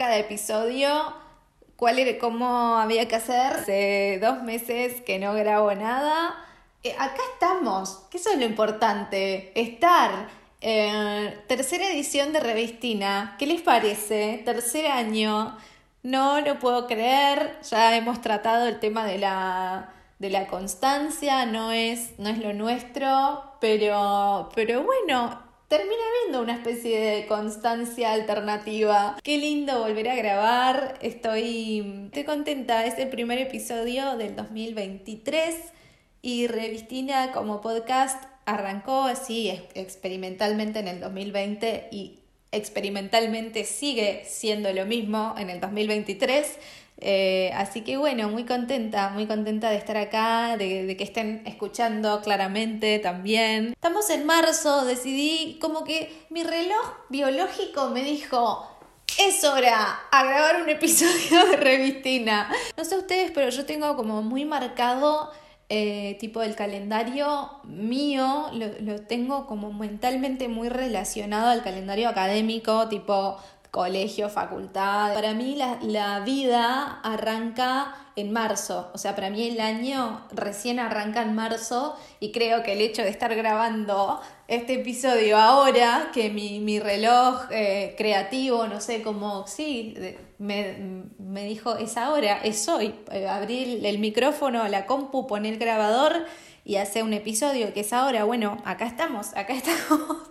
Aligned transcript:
cada 0.00 0.16
episodio, 0.16 1.12
cuál 1.76 1.98
era, 1.98 2.18
cómo 2.18 2.78
había 2.78 3.06
que 3.06 3.16
hacer. 3.16 3.52
Hace 3.52 4.18
dos 4.18 4.42
meses 4.42 5.02
que 5.02 5.18
no 5.18 5.34
grabo 5.34 5.74
nada. 5.74 6.42
Eh, 6.82 6.94
acá 6.98 7.20
estamos, 7.34 8.06
que 8.10 8.16
eso 8.16 8.30
es 8.30 8.38
lo 8.38 8.46
importante, 8.46 9.52
estar. 9.60 10.28
Tercera 11.48 11.90
edición 11.90 12.32
de 12.32 12.40
Revistina, 12.40 13.36
¿qué 13.38 13.46
les 13.46 13.60
parece? 13.60 14.40
Tercer 14.42 14.86
año, 14.86 15.58
no 16.02 16.40
lo 16.40 16.58
puedo 16.58 16.86
creer, 16.86 17.58
ya 17.70 17.94
hemos 17.94 18.22
tratado 18.22 18.68
el 18.68 18.80
tema 18.80 19.04
de 19.04 19.18
la, 19.18 19.92
de 20.18 20.30
la 20.30 20.46
constancia, 20.46 21.44
no 21.44 21.72
es, 21.72 22.18
no 22.18 22.30
es 22.30 22.38
lo 22.38 22.54
nuestro, 22.54 23.42
pero, 23.60 24.48
pero 24.54 24.82
bueno, 24.82 25.49
termina 25.70 26.02
viendo 26.24 26.42
una 26.42 26.54
especie 26.54 26.98
de 26.98 27.26
constancia 27.26 28.12
alternativa. 28.12 29.16
Qué 29.22 29.38
lindo 29.38 29.78
volver 29.78 30.08
a 30.08 30.16
grabar, 30.16 30.98
estoy, 31.00 32.06
estoy 32.06 32.24
contenta, 32.24 32.84
es 32.86 32.98
el 32.98 33.08
primer 33.08 33.38
episodio 33.38 34.16
del 34.16 34.34
2023 34.34 35.54
y 36.22 36.48
Revistina 36.48 37.30
como 37.30 37.60
podcast 37.60 38.24
arrancó 38.46 39.04
así 39.04 39.48
experimentalmente 39.74 40.80
en 40.80 40.88
el 40.88 40.98
2020 40.98 41.90
y 41.92 42.18
experimentalmente 42.50 43.64
sigue 43.64 44.24
siendo 44.26 44.72
lo 44.72 44.86
mismo 44.86 45.36
en 45.38 45.50
el 45.50 45.60
2023. 45.60 46.58
Eh, 47.00 47.50
así 47.54 47.80
que 47.80 47.96
bueno, 47.96 48.28
muy 48.28 48.44
contenta, 48.44 49.08
muy 49.10 49.26
contenta 49.26 49.70
de 49.70 49.76
estar 49.76 49.96
acá, 49.96 50.56
de, 50.58 50.94
que 50.96 51.04
estén 51.04 51.42
escuchando 51.46 52.20
claramente 52.20 52.98
también. 52.98 53.68
Estamos 53.68 54.10
en 54.10 54.26
marzo, 54.26 54.84
decidí 54.84 55.58
como 55.60 55.84
que 55.84 56.12
mi 56.28 56.42
reloj 56.42 56.94
biológico 57.08 57.88
me 57.88 58.04
dijo, 58.04 58.66
es 59.18 59.42
hora 59.44 60.00
a 60.10 60.24
grabar 60.24 60.62
un 60.62 60.68
episodio 60.68 61.46
de 61.46 61.56
Revistina. 61.56 62.50
No 62.76 62.84
sé 62.84 62.98
ustedes, 62.98 63.30
pero 63.30 63.48
yo 63.48 63.64
tengo 63.64 63.96
como 63.96 64.22
muy 64.22 64.44
marcado 64.44 65.30
eh, 65.70 66.16
tipo 66.20 66.42
el 66.42 66.54
calendario 66.54 67.48
mío, 67.64 68.50
lo, 68.52 68.66
lo 68.80 69.00
tengo 69.02 69.46
como 69.46 69.72
mentalmente 69.72 70.48
muy 70.48 70.68
relacionado 70.68 71.48
al 71.48 71.62
calendario 71.62 72.08
académico, 72.08 72.88
tipo 72.88 73.38
colegio, 73.70 74.28
facultad. 74.28 75.14
Para 75.14 75.32
mí 75.34 75.54
la, 75.54 75.78
la, 75.82 76.20
vida 76.20 77.00
arranca 77.02 77.94
en 78.16 78.32
marzo, 78.32 78.90
o 78.92 78.98
sea, 78.98 79.14
para 79.14 79.30
mí 79.30 79.48
el 79.48 79.60
año 79.60 80.26
recién 80.32 80.78
arranca 80.78 81.22
en 81.22 81.34
marzo 81.34 81.96
y 82.18 82.32
creo 82.32 82.62
que 82.62 82.72
el 82.72 82.80
hecho 82.80 83.02
de 83.02 83.08
estar 83.08 83.34
grabando 83.34 84.20
este 84.48 84.74
episodio 84.80 85.38
ahora, 85.38 86.10
que 86.12 86.28
mi, 86.28 86.58
mi 86.58 86.80
reloj 86.80 87.44
eh, 87.50 87.94
creativo, 87.96 88.66
no 88.66 88.80
sé 88.80 89.02
cómo, 89.02 89.46
sí, 89.46 89.94
me, 90.38 91.04
me, 91.18 91.44
dijo, 91.44 91.76
es 91.76 91.96
ahora, 91.96 92.40
es 92.42 92.68
hoy, 92.68 92.94
eh, 93.12 93.28
abrir 93.28 93.86
el 93.86 93.98
micrófono, 94.00 94.66
la 94.66 94.86
compu, 94.86 95.26
poner 95.28 95.56
grabador 95.56 96.26
y 96.64 96.76
hacer 96.76 97.04
un 97.04 97.12
episodio 97.12 97.72
que 97.72 97.80
es 97.80 97.92
ahora, 97.92 98.24
bueno, 98.24 98.58
acá 98.64 98.86
estamos, 98.86 99.28
acá 99.36 99.52
estamos. 99.54 100.29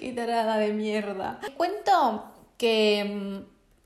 Qué 0.00 0.12
tarada 0.14 0.58
de 0.58 0.72
mierda. 0.72 1.40
Cuento 1.56 2.24
que 2.56 3.04
mm, 3.04 3.38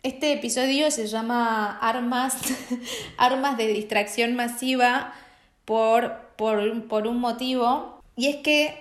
este 0.03 0.33
episodio 0.33 0.91
se 0.91 1.07
llama 1.07 1.79
Armas, 1.79 2.37
Armas 3.17 3.57
de 3.57 3.69
distracción 3.69 4.35
masiva 4.35 5.15
por, 5.65 6.33
por, 6.37 6.89
por, 6.89 7.07
un 7.07 7.19
motivo. 7.19 8.01
Y 8.17 8.29
es 8.29 8.37
que 8.37 8.75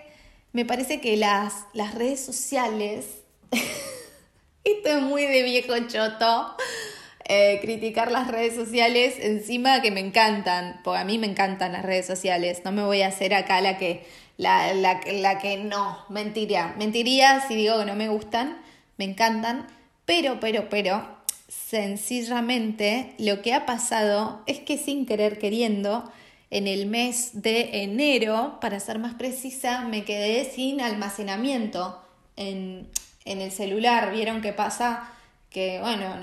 me 0.54 0.66
parece 0.66 1.00
que 1.00 1.18
las, 1.18 1.66
las 1.74 1.96
redes 1.96 2.24
sociales, 2.24 3.06
esto 4.64 4.90
es 4.90 5.02
muy 5.02 5.26
de 5.26 5.44
viejo 5.44 5.74
choto, 5.88 6.56
eh, 7.26 7.60
criticar 7.62 8.12
las 8.12 8.28
redes 8.28 8.56
sociales 8.56 9.16
encima 9.20 9.82
que 9.82 9.92
me 9.92 10.00
encantan, 10.00 10.82
porque 10.84 11.00
a 11.00 11.06
mí 11.06 11.18
me 11.18 11.28
encantan 11.28 11.72
las 11.74 11.84
redes 11.84 12.06
sociales, 12.06 12.62
no 12.66 12.72
me 12.72 12.84
voy 12.84 13.04
a 13.04 13.08
hacer 13.08 13.34
acá 13.34 13.62
la 13.62 13.78
que 13.78 14.06
la, 14.42 14.74
la, 14.74 15.00
la 15.06 15.38
que 15.38 15.58
no, 15.58 16.00
mentiría. 16.10 16.74
Mentiría 16.76 17.48
si 17.48 17.54
digo 17.54 17.78
que 17.78 17.86
no 17.86 17.96
me 17.96 18.10
gustan, 18.10 18.58
me 18.98 19.06
encantan, 19.06 19.68
pero, 20.06 20.40
pero, 20.40 20.68
pero, 20.68 21.08
sencillamente 21.48 23.14
lo 23.20 23.44
que 23.44 23.54
ha 23.54 23.68
pasado 23.68 24.42
es 24.48 24.60
que 24.60 24.80
sin 24.80 25.06
querer 25.06 25.38
queriendo, 25.38 26.12
en 26.50 26.66
el 26.66 26.88
mes 26.88 27.44
de 27.44 27.84
enero, 27.84 28.58
para 28.60 28.80
ser 28.80 28.98
más 28.98 29.14
precisa, 29.14 29.84
me 29.84 30.06
quedé 30.06 30.44
sin 30.52 30.82
almacenamiento 30.82 32.02
en, 32.36 32.90
en 33.26 33.42
el 33.42 33.52
celular. 33.52 34.12
Vieron 34.12 34.42
qué 34.42 34.54
pasa 34.54 35.08
que, 35.52 35.80
bueno, 35.82 36.16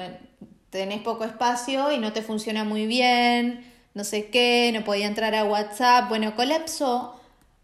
tenés 0.70 1.02
poco 1.02 1.22
espacio 1.24 1.92
y 1.92 1.98
no 1.98 2.12
te 2.12 2.22
funciona 2.22 2.64
muy 2.64 2.88
bien, 2.88 3.64
no 3.94 4.02
sé 4.02 4.26
qué, 4.26 4.72
no 4.74 4.82
podía 4.82 5.06
entrar 5.06 5.36
a 5.36 5.44
WhatsApp. 5.44 6.08
Bueno, 6.08 6.34
colapsó 6.34 7.17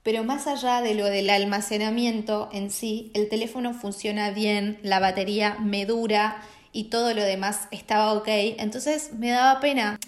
pero 0.05 0.23
más 0.23 0.47
allá 0.47 0.83
de 0.83 0.95
lo 0.95 1.07
del 1.07 1.31
almacenamiento 1.31 2.51
en 2.53 2.71
sí, 2.71 3.11
el 3.15 3.29
teléfono 3.29 3.73
funciona 3.73 4.31
bien, 4.31 4.79
la 4.83 5.01
batería 5.01 5.57
me 5.61 5.87
dura 5.87 6.43
y 6.73 6.85
todo 6.85 7.15
lo 7.15 7.25
demás 7.25 7.69
estaba 7.71 8.13
ok. 8.13 8.29
Entonces 8.29 9.15
me 9.15 9.31
daba 9.31 9.61
pena 9.61 9.99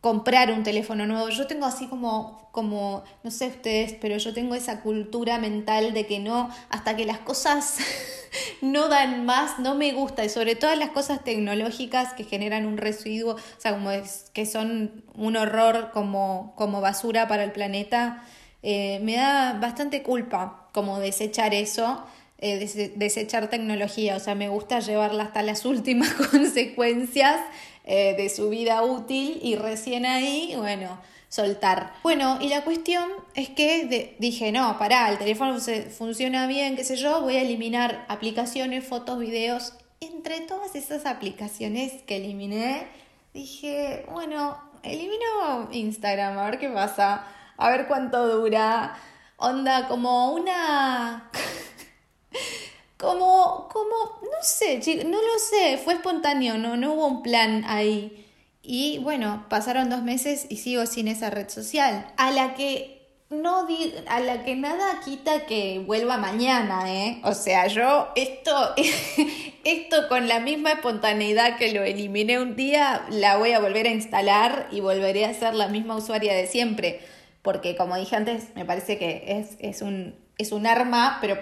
comprar 0.00 0.52
un 0.52 0.62
teléfono 0.62 1.06
nuevo. 1.06 1.28
Yo 1.30 1.48
tengo 1.48 1.66
así 1.66 1.88
como, 1.88 2.48
como, 2.52 3.02
no 3.24 3.32
sé 3.32 3.48
ustedes, 3.48 3.96
pero 4.00 4.16
yo 4.18 4.32
tengo 4.32 4.54
esa 4.54 4.80
cultura 4.80 5.38
mental 5.38 5.92
de 5.92 6.06
que 6.06 6.20
no, 6.20 6.48
hasta 6.68 6.94
que 6.94 7.04
las 7.04 7.18
cosas 7.18 7.78
no 8.60 8.86
dan 8.88 9.24
más, 9.24 9.58
no 9.58 9.74
me 9.74 9.92
gusta. 9.92 10.24
Y 10.24 10.28
sobre 10.28 10.54
todo 10.54 10.72
las 10.76 10.90
cosas 10.90 11.24
tecnológicas 11.24 12.12
que 12.12 12.22
generan 12.22 12.64
un 12.64 12.76
residuo, 12.76 13.34
o 13.34 13.60
sea, 13.60 13.72
como 13.72 13.90
es, 13.90 14.30
que 14.32 14.46
son 14.46 15.04
un 15.14 15.36
horror 15.36 15.90
como, 15.92 16.52
como 16.54 16.80
basura 16.80 17.26
para 17.26 17.42
el 17.42 17.50
planeta. 17.50 18.22
Eh, 18.62 19.00
me 19.02 19.16
da 19.16 19.54
bastante 19.54 20.02
culpa 20.02 20.68
como 20.72 21.00
desechar 21.00 21.52
eso, 21.52 22.04
eh, 22.38 22.92
desechar 22.96 23.50
tecnología, 23.50 24.16
o 24.16 24.20
sea, 24.20 24.34
me 24.34 24.48
gusta 24.48 24.80
llevarla 24.80 25.24
hasta 25.24 25.42
las 25.42 25.64
últimas 25.66 26.12
consecuencias 26.14 27.40
eh, 27.84 28.14
de 28.16 28.28
su 28.28 28.50
vida 28.50 28.82
útil 28.82 29.40
y 29.42 29.56
recién 29.56 30.06
ahí, 30.06 30.54
bueno, 30.56 31.00
soltar. 31.28 31.92
Bueno, 32.02 32.38
y 32.40 32.48
la 32.48 32.62
cuestión 32.62 33.08
es 33.34 33.48
que 33.48 34.16
dije, 34.18 34.52
no, 34.52 34.78
pará, 34.78 35.10
el 35.10 35.18
teléfono 35.18 35.58
funciona 35.96 36.46
bien, 36.46 36.76
qué 36.76 36.84
sé 36.84 36.96
yo, 36.96 37.20
voy 37.22 37.36
a 37.36 37.42
eliminar 37.42 38.04
aplicaciones, 38.08 38.84
fotos, 38.84 39.18
videos. 39.18 39.74
Entre 40.00 40.40
todas 40.40 40.74
esas 40.74 41.06
aplicaciones 41.06 42.02
que 42.02 42.16
eliminé, 42.16 42.86
dije, 43.34 44.04
bueno, 44.10 44.58
elimino 44.82 45.68
Instagram, 45.70 46.38
a 46.38 46.44
ver 46.50 46.58
qué 46.58 46.68
pasa 46.68 47.24
a 47.56 47.70
ver 47.70 47.86
cuánto 47.86 48.26
dura. 48.28 48.96
Onda, 49.36 49.88
como 49.88 50.32
una... 50.32 51.30
como, 52.96 53.68
como, 53.72 54.20
no 54.22 54.42
sé, 54.42 54.80
no 55.04 55.18
lo 55.18 55.38
sé, 55.38 55.78
fue 55.78 55.94
espontáneo, 55.94 56.56
no, 56.56 56.76
no 56.76 56.94
hubo 56.94 57.06
un 57.06 57.22
plan 57.22 57.64
ahí. 57.66 58.28
Y 58.62 58.98
bueno, 58.98 59.46
pasaron 59.48 59.90
dos 59.90 60.02
meses 60.02 60.46
y 60.48 60.58
sigo 60.58 60.86
sin 60.86 61.08
esa 61.08 61.30
red 61.30 61.48
social. 61.48 62.06
A 62.16 62.30
la 62.30 62.54
que 62.54 63.02
no 63.32 63.66
a 64.06 64.20
la 64.20 64.44
que 64.44 64.54
nada 64.54 65.00
quita 65.04 65.46
que 65.46 65.82
vuelva 65.84 66.18
mañana, 66.18 66.92
¿eh? 66.92 67.20
O 67.24 67.34
sea, 67.34 67.66
yo 67.66 68.10
esto, 68.14 68.74
esto 69.64 70.08
con 70.08 70.28
la 70.28 70.38
misma 70.38 70.72
espontaneidad 70.72 71.56
que 71.56 71.72
lo 71.72 71.82
eliminé 71.82 72.38
un 72.38 72.54
día, 72.54 73.04
la 73.10 73.38
voy 73.38 73.52
a 73.52 73.58
volver 73.58 73.86
a 73.86 73.90
instalar 73.90 74.68
y 74.70 74.80
volveré 74.80 75.24
a 75.24 75.34
ser 75.34 75.54
la 75.54 75.68
misma 75.68 75.96
usuaria 75.96 76.34
de 76.34 76.46
siempre 76.46 77.00
porque 77.42 77.76
como 77.76 77.96
dije 77.96 78.16
antes, 78.16 78.54
me 78.54 78.64
parece 78.64 78.98
que 78.98 79.24
es, 79.26 79.56
es, 79.58 79.82
un, 79.82 80.14
es 80.38 80.52
un 80.52 80.66
arma, 80.66 81.18
pero, 81.20 81.36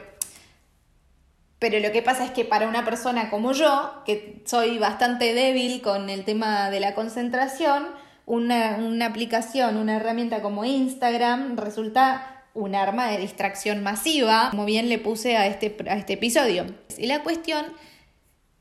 pero 1.58 1.78
lo 1.78 1.92
que 1.92 2.02
pasa 2.02 2.24
es 2.24 2.30
que 2.30 2.44
para 2.44 2.68
una 2.68 2.84
persona 2.84 3.30
como 3.30 3.52
yo, 3.52 4.02
que 4.06 4.42
soy 4.46 4.78
bastante 4.78 5.34
débil 5.34 5.82
con 5.82 6.10
el 6.10 6.24
tema 6.24 6.70
de 6.70 6.80
la 6.80 6.94
concentración, 6.94 7.86
una, 8.26 8.76
una 8.76 9.06
aplicación, 9.06 9.76
una 9.76 9.96
herramienta 9.96 10.40
como 10.40 10.64
Instagram 10.64 11.56
resulta 11.56 12.44
un 12.54 12.74
arma 12.74 13.08
de 13.08 13.18
distracción 13.18 13.82
masiva, 13.82 14.48
como 14.50 14.64
bien 14.64 14.88
le 14.88 14.98
puse 14.98 15.36
a 15.36 15.46
este, 15.46 15.76
a 15.88 15.96
este 15.96 16.14
episodio. 16.14 16.66
Y 16.98 17.06
la 17.06 17.22
cuestión 17.22 17.64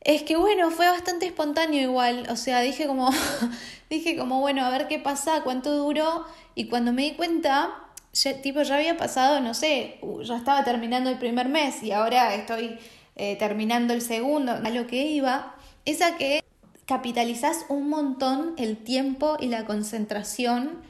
es 0.02 0.24
que 0.24 0.38
bueno, 0.38 0.72
fue 0.72 0.88
bastante 0.88 1.26
espontáneo 1.26 1.82
igual, 1.82 2.28
o 2.30 2.36
sea, 2.36 2.62
dije 2.62 2.88
como, 2.88 3.10
dije 3.90 4.18
como, 4.18 4.40
bueno, 4.40 4.66
a 4.66 4.70
ver 4.70 4.88
qué 4.88 5.00
pasa, 5.00 5.44
cuánto 5.44 5.76
duró, 5.76 6.26
y 6.56 6.66
cuando 6.66 6.94
me 6.94 7.04
di 7.04 7.12
cuenta, 7.12 7.74
ya, 8.14 8.42
tipo, 8.42 8.62
ya 8.62 8.76
había 8.76 8.98
pasado, 8.98 9.40
no 9.40 9.54
sé, 9.54 10.00
ya 10.24 10.38
estaba 10.38 10.64
terminando 10.64 11.10
el 11.10 11.18
primer 11.18 11.50
mes 11.50 11.84
y 11.84 11.92
ahora 11.92 12.34
estoy 12.34 12.80
eh, 13.16 13.36
terminando 13.38 13.94
el 13.94 14.02
segundo, 14.02 14.54
a 14.54 14.70
lo 14.70 14.88
que 14.88 15.06
iba, 15.08 15.56
es 15.86 16.02
a 16.02 16.18
que 16.18 16.44
capitalizás 16.86 17.66
un 17.70 17.90
montón 17.90 18.54
el 18.58 18.78
tiempo 18.78 19.38
y 19.40 19.48
la 19.48 19.66
concentración 19.66 20.82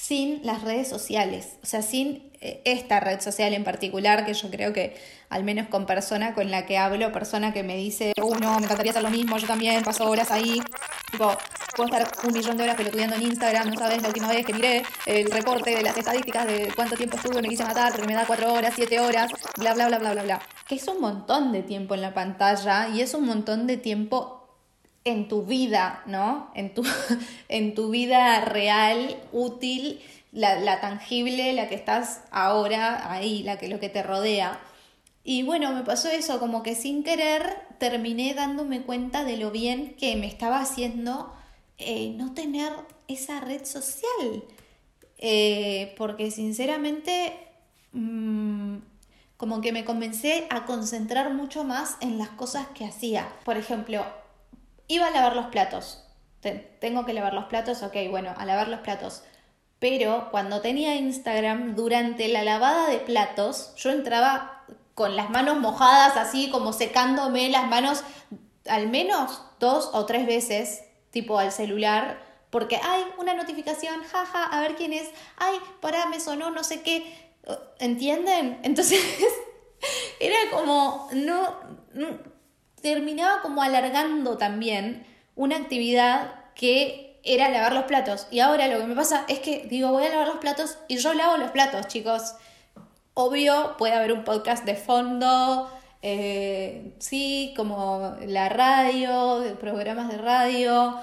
sin 0.00 0.40
las 0.44 0.62
redes 0.62 0.88
sociales, 0.88 1.58
o 1.62 1.66
sea, 1.66 1.82
sin 1.82 2.32
eh, 2.40 2.62
esta 2.64 3.00
red 3.00 3.20
social 3.20 3.52
en 3.52 3.64
particular, 3.64 4.24
que 4.24 4.32
yo 4.32 4.50
creo 4.50 4.72
que 4.72 4.96
al 5.28 5.44
menos 5.44 5.68
con 5.68 5.84
persona 5.84 6.32
con 6.32 6.50
la 6.50 6.64
que 6.64 6.78
hablo, 6.78 7.12
persona 7.12 7.52
que 7.52 7.62
me 7.62 7.76
dice, 7.76 8.14
uno, 8.16 8.56
uh, 8.56 8.58
me 8.60 8.64
encantaría 8.64 8.92
hacer 8.92 9.02
lo 9.02 9.10
mismo, 9.10 9.36
yo 9.36 9.46
también 9.46 9.84
paso 9.84 10.08
horas 10.08 10.30
ahí, 10.30 10.62
tipo, 11.12 11.30
puedo 11.76 11.94
estar 11.94 12.10
un 12.26 12.32
millón 12.32 12.56
de 12.56 12.62
horas 12.62 12.76
pelotudeando 12.76 13.16
en 13.16 13.22
Instagram, 13.24 13.68
no 13.68 13.78
sabes 13.78 14.00
la 14.00 14.08
última 14.08 14.28
vez 14.28 14.46
que 14.46 14.54
miré 14.54 14.82
el 15.04 15.30
reporte 15.30 15.76
de 15.76 15.82
las 15.82 15.94
estadísticas 15.94 16.46
de 16.46 16.72
cuánto 16.74 16.96
tiempo 16.96 17.18
estuve, 17.18 17.42
me 17.42 17.48
quise 17.48 17.64
matar 17.64 17.92
porque 17.92 18.06
me 18.06 18.14
da 18.14 18.24
cuatro 18.26 18.54
horas, 18.54 18.72
siete 18.74 19.00
horas, 19.00 19.30
bla, 19.58 19.74
bla, 19.74 19.88
bla, 19.88 19.98
bla, 19.98 20.12
bla, 20.12 20.22
bla. 20.22 20.42
Que 20.66 20.76
es 20.76 20.88
un 20.88 21.02
montón 21.02 21.52
de 21.52 21.62
tiempo 21.62 21.94
en 21.94 22.00
la 22.00 22.14
pantalla 22.14 22.88
y 22.88 23.02
es 23.02 23.12
un 23.12 23.26
montón 23.26 23.66
de 23.66 23.76
tiempo 23.76 24.39
en 25.04 25.28
tu 25.28 25.44
vida, 25.44 26.02
¿no? 26.06 26.50
En 26.54 26.74
tu, 26.74 26.84
en 27.48 27.74
tu 27.74 27.90
vida 27.90 28.44
real, 28.44 29.16
útil, 29.32 30.00
la, 30.32 30.60
la, 30.60 30.80
tangible, 30.80 31.52
la 31.52 31.68
que 31.68 31.74
estás 31.74 32.22
ahora 32.30 33.10
ahí, 33.12 33.42
la 33.42 33.58
que 33.58 33.68
lo 33.68 33.80
que 33.80 33.88
te 33.88 34.02
rodea. 34.02 34.60
Y 35.24 35.42
bueno, 35.42 35.72
me 35.72 35.82
pasó 35.82 36.08
eso, 36.08 36.38
como 36.38 36.62
que 36.62 36.74
sin 36.74 37.02
querer 37.02 37.68
terminé 37.78 38.34
dándome 38.34 38.82
cuenta 38.82 39.24
de 39.24 39.36
lo 39.36 39.50
bien 39.50 39.94
que 39.96 40.16
me 40.16 40.26
estaba 40.26 40.60
haciendo 40.60 41.32
eh, 41.78 42.12
no 42.16 42.34
tener 42.34 42.72
esa 43.08 43.40
red 43.40 43.64
social. 43.64 44.44
Eh, 45.18 45.94
porque 45.98 46.30
sinceramente, 46.30 47.34
mmm, 47.92 48.78
como 49.36 49.60
que 49.60 49.72
me 49.72 49.84
comencé 49.84 50.46
a 50.50 50.64
concentrar 50.66 51.32
mucho 51.32 51.64
más 51.64 51.96
en 52.00 52.18
las 52.18 52.30
cosas 52.30 52.66
que 52.68 52.84
hacía. 52.84 53.28
Por 53.44 53.56
ejemplo, 53.56 54.04
Iba 54.90 55.06
a 55.06 55.10
lavar 55.12 55.36
los 55.36 55.46
platos. 55.46 56.02
Tengo 56.80 57.06
que 57.06 57.12
lavar 57.12 57.32
los 57.32 57.44
platos, 57.44 57.84
ok, 57.84 57.94
bueno, 58.10 58.34
a 58.36 58.44
lavar 58.44 58.66
los 58.66 58.80
platos. 58.80 59.22
Pero 59.78 60.32
cuando 60.32 60.60
tenía 60.62 60.96
Instagram, 60.96 61.76
durante 61.76 62.26
la 62.26 62.42
lavada 62.42 62.88
de 62.88 62.98
platos, 62.98 63.72
yo 63.76 63.90
entraba 63.90 64.64
con 64.94 65.14
las 65.14 65.30
manos 65.30 65.60
mojadas, 65.60 66.16
así 66.16 66.50
como 66.50 66.72
secándome 66.72 67.50
las 67.50 67.68
manos 67.68 68.02
al 68.68 68.88
menos 68.88 69.44
dos 69.60 69.90
o 69.92 70.06
tres 70.06 70.26
veces, 70.26 70.82
tipo 71.12 71.38
al 71.38 71.52
celular, 71.52 72.20
porque 72.50 72.74
hay 72.82 73.04
una 73.16 73.34
notificación, 73.34 74.02
jaja, 74.02 74.44
a 74.44 74.60
ver 74.60 74.74
quién 74.74 74.92
es, 74.92 75.08
ay, 75.36 75.56
pará, 75.80 76.06
me 76.06 76.18
sonó, 76.18 76.50
no 76.50 76.64
sé 76.64 76.82
qué, 76.82 77.30
¿entienden? 77.78 78.58
Entonces 78.64 79.00
era 80.18 80.36
como, 80.50 81.08
no, 81.12 81.54
terminaba 82.82 83.42
como 83.42 83.62
alargando 83.62 84.36
también 84.36 85.06
una 85.36 85.56
actividad 85.56 86.34
que 86.54 87.18
era 87.22 87.48
lavar 87.48 87.72
los 87.72 87.84
platos. 87.84 88.26
Y 88.30 88.40
ahora 88.40 88.68
lo 88.68 88.78
que 88.78 88.86
me 88.86 88.94
pasa 88.94 89.24
es 89.28 89.40
que 89.40 89.66
digo, 89.68 89.90
voy 89.90 90.04
a 90.04 90.10
lavar 90.10 90.28
los 90.28 90.38
platos 90.38 90.78
y 90.88 90.96
yo 90.96 91.14
lavo 91.14 91.36
los 91.36 91.50
platos, 91.50 91.88
chicos. 91.88 92.34
Obvio, 93.14 93.76
puede 93.76 93.94
haber 93.94 94.12
un 94.12 94.24
podcast 94.24 94.64
de 94.64 94.76
fondo, 94.76 95.70
eh, 96.02 96.94
sí, 96.98 97.52
como 97.56 98.16
la 98.26 98.48
radio, 98.48 99.56
programas 99.60 100.08
de 100.08 100.18
radio. 100.18 100.98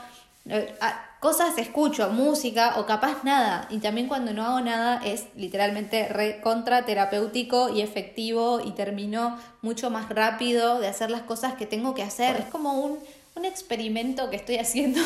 Eh, 0.50 0.74
cosas 1.20 1.58
escucho, 1.58 2.10
música 2.10 2.76
o 2.78 2.86
capaz 2.86 3.24
nada. 3.24 3.68
Y 3.70 3.80
también 3.80 4.08
cuando 4.08 4.34
no 4.34 4.46
hago 4.46 4.62
nada 4.62 5.02
es 5.04 5.28
literalmente 5.36 6.08
re 6.08 6.42
contra 6.42 6.86
terapéutico 6.86 7.70
y 7.70 7.82
efectivo 7.82 8.62
y 8.64 8.72
termino 8.72 9.38
mucho 9.62 9.90
más 9.90 10.10
rápido 10.10 10.80
de 10.80 10.88
hacer 10.88 11.10
las 11.10 11.22
cosas 11.24 11.56
que 11.56 11.66
tengo 11.66 11.94
que 11.94 12.04
hacer. 12.04 12.38
Es 12.38 12.46
como 12.46 12.74
un, 12.74 13.00
un 13.36 13.46
experimento 13.46 14.30
que 14.30 14.36
estoy 14.36 14.58
haciendo 14.60 15.02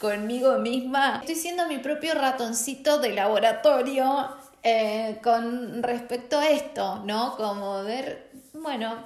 conmigo 0.00 0.58
misma. 0.58 1.18
Estoy 1.20 1.36
siendo 1.36 1.66
mi 1.66 1.78
propio 1.78 2.14
ratoncito 2.14 2.98
de 2.98 3.14
laboratorio 3.14 4.28
eh, 4.62 5.18
con 5.22 5.82
respecto 5.82 6.38
a 6.38 6.48
esto, 6.48 7.02
¿no? 7.04 7.36
Como 7.36 7.82
ver, 7.84 8.30
bueno, 8.52 8.96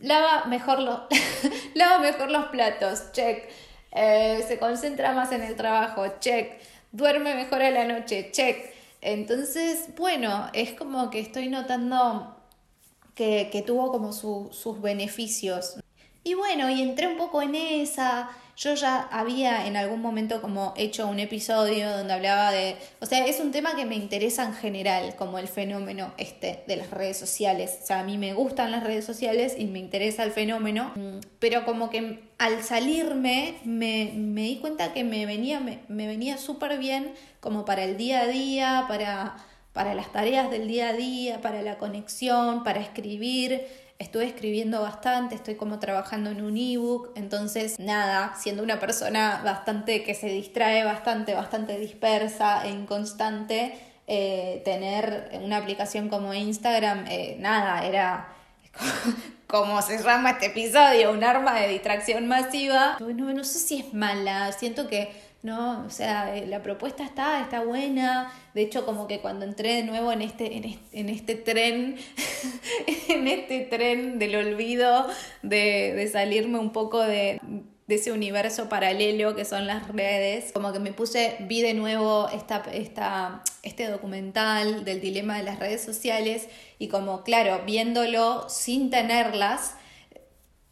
lava 0.00 0.44
mejor, 0.46 0.80
lo, 0.80 1.06
lava 1.74 1.98
mejor 1.98 2.30
los 2.30 2.46
platos, 2.46 3.12
check 3.12 3.48
eh, 3.92 4.44
se 4.46 4.58
concentra 4.58 5.12
más 5.12 5.32
en 5.32 5.42
el 5.42 5.56
trabajo, 5.56 6.06
check, 6.20 6.60
duerme 6.92 7.34
mejor 7.34 7.62
a 7.62 7.70
la 7.70 7.84
noche, 7.84 8.30
check. 8.32 8.72
Entonces, 9.00 9.88
bueno, 9.96 10.48
es 10.52 10.72
como 10.72 11.10
que 11.10 11.20
estoy 11.20 11.48
notando 11.48 12.36
que, 13.14 13.48
que 13.52 13.62
tuvo 13.62 13.90
como 13.90 14.12
sus 14.12 14.80
beneficios. 14.80 15.76
Y 16.24 16.34
bueno, 16.34 16.70
y 16.70 16.82
entré 16.82 17.08
un 17.08 17.16
poco 17.16 17.42
en 17.42 17.54
esa, 17.56 18.30
yo 18.56 18.74
ya 18.74 19.00
había 19.10 19.66
en 19.66 19.76
algún 19.76 20.00
momento 20.00 20.40
como 20.40 20.72
hecho 20.76 21.08
un 21.08 21.18
episodio 21.18 21.90
donde 21.96 22.12
hablaba 22.12 22.52
de, 22.52 22.76
o 23.00 23.06
sea, 23.06 23.26
es 23.26 23.40
un 23.40 23.50
tema 23.50 23.74
que 23.74 23.86
me 23.86 23.96
interesa 23.96 24.44
en 24.44 24.54
general, 24.54 25.16
como 25.16 25.38
el 25.38 25.48
fenómeno 25.48 26.12
este 26.18 26.62
de 26.68 26.76
las 26.76 26.90
redes 26.90 27.16
sociales. 27.16 27.78
O 27.82 27.86
sea, 27.86 28.00
a 28.00 28.04
mí 28.04 28.18
me 28.18 28.34
gustan 28.34 28.70
las 28.70 28.84
redes 28.84 29.04
sociales 29.04 29.56
y 29.58 29.64
me 29.64 29.80
interesa 29.80 30.22
el 30.22 30.30
fenómeno, 30.30 30.92
pero 31.40 31.64
como 31.64 31.90
que 31.90 32.20
al 32.38 32.62
salirme 32.62 33.56
me, 33.64 34.12
me 34.14 34.42
di 34.42 34.58
cuenta 34.58 34.92
que 34.92 35.02
me 35.02 35.26
venía, 35.26 35.58
me, 35.58 35.80
me 35.88 36.06
venía 36.06 36.38
súper 36.38 36.78
bien 36.78 37.14
como 37.40 37.64
para 37.64 37.82
el 37.82 37.96
día 37.96 38.20
a 38.20 38.26
día, 38.28 38.84
para, 38.86 39.36
para 39.72 39.94
las 39.94 40.12
tareas 40.12 40.52
del 40.52 40.68
día 40.68 40.90
a 40.90 40.92
día, 40.92 41.40
para 41.40 41.62
la 41.62 41.78
conexión, 41.78 42.62
para 42.62 42.80
escribir 42.80 43.66
estuve 44.02 44.26
escribiendo 44.26 44.82
bastante, 44.82 45.34
estoy 45.34 45.54
como 45.54 45.78
trabajando 45.78 46.30
en 46.30 46.42
un 46.42 46.56
ebook, 46.56 47.10
entonces 47.14 47.78
nada, 47.78 48.34
siendo 48.36 48.62
una 48.62 48.78
persona 48.78 49.40
bastante 49.44 50.02
que 50.02 50.14
se 50.14 50.28
distrae 50.28 50.84
bastante, 50.84 51.34
bastante 51.34 51.78
dispersa 51.78 52.66
e 52.66 52.70
inconstante, 52.70 53.78
eh, 54.06 54.62
tener 54.64 55.30
una 55.42 55.58
aplicación 55.58 56.08
como 56.08 56.34
Instagram, 56.34 57.06
eh, 57.08 57.36
nada, 57.38 57.86
era 57.86 58.28
como 59.46 59.80
se 59.82 60.02
llama 60.02 60.30
este 60.30 60.46
episodio, 60.46 61.12
un 61.12 61.22
arma 61.22 61.54
de 61.60 61.68
distracción 61.68 62.26
masiva. 62.26 62.96
Bueno, 62.98 63.32
no 63.32 63.44
sé 63.44 63.58
si 63.58 63.80
es 63.80 63.94
mala, 63.94 64.50
siento 64.52 64.88
que 64.88 65.12
¿no? 65.42 65.84
O 65.84 65.90
sea, 65.90 66.36
eh, 66.36 66.46
la 66.46 66.62
propuesta 66.62 67.04
está, 67.04 67.40
está 67.40 67.62
buena. 67.64 68.32
De 68.54 68.62
hecho, 68.62 68.86
como 68.86 69.08
que 69.08 69.20
cuando 69.20 69.44
entré 69.44 69.74
de 69.74 69.82
nuevo 69.82 70.12
en 70.12 70.22
este, 70.22 70.56
en 70.56 70.78
en 70.92 71.08
este 71.08 71.34
tren, 71.34 71.96
en 73.08 73.28
este 73.28 73.60
tren 73.60 74.18
del 74.18 74.36
olvido, 74.36 75.06
de, 75.42 75.94
de 75.94 76.08
salirme 76.08 76.58
un 76.58 76.70
poco 76.70 77.00
de, 77.00 77.40
de, 77.88 77.94
ese 77.94 78.12
universo 78.12 78.68
paralelo 78.68 79.34
que 79.34 79.44
son 79.44 79.66
las 79.66 79.88
redes, 79.88 80.52
como 80.52 80.72
que 80.72 80.78
me 80.78 80.92
puse, 80.92 81.36
vi 81.40 81.60
de 81.60 81.74
nuevo 81.74 82.28
esta, 82.28 82.62
esta, 82.72 83.42
este 83.64 83.88
documental 83.88 84.84
del 84.84 85.00
dilema 85.00 85.36
de 85.36 85.42
las 85.42 85.58
redes 85.58 85.82
sociales 85.82 86.48
y 86.78 86.88
como, 86.88 87.24
claro, 87.24 87.62
viéndolo 87.66 88.48
sin 88.48 88.90
tenerlas, 88.90 89.74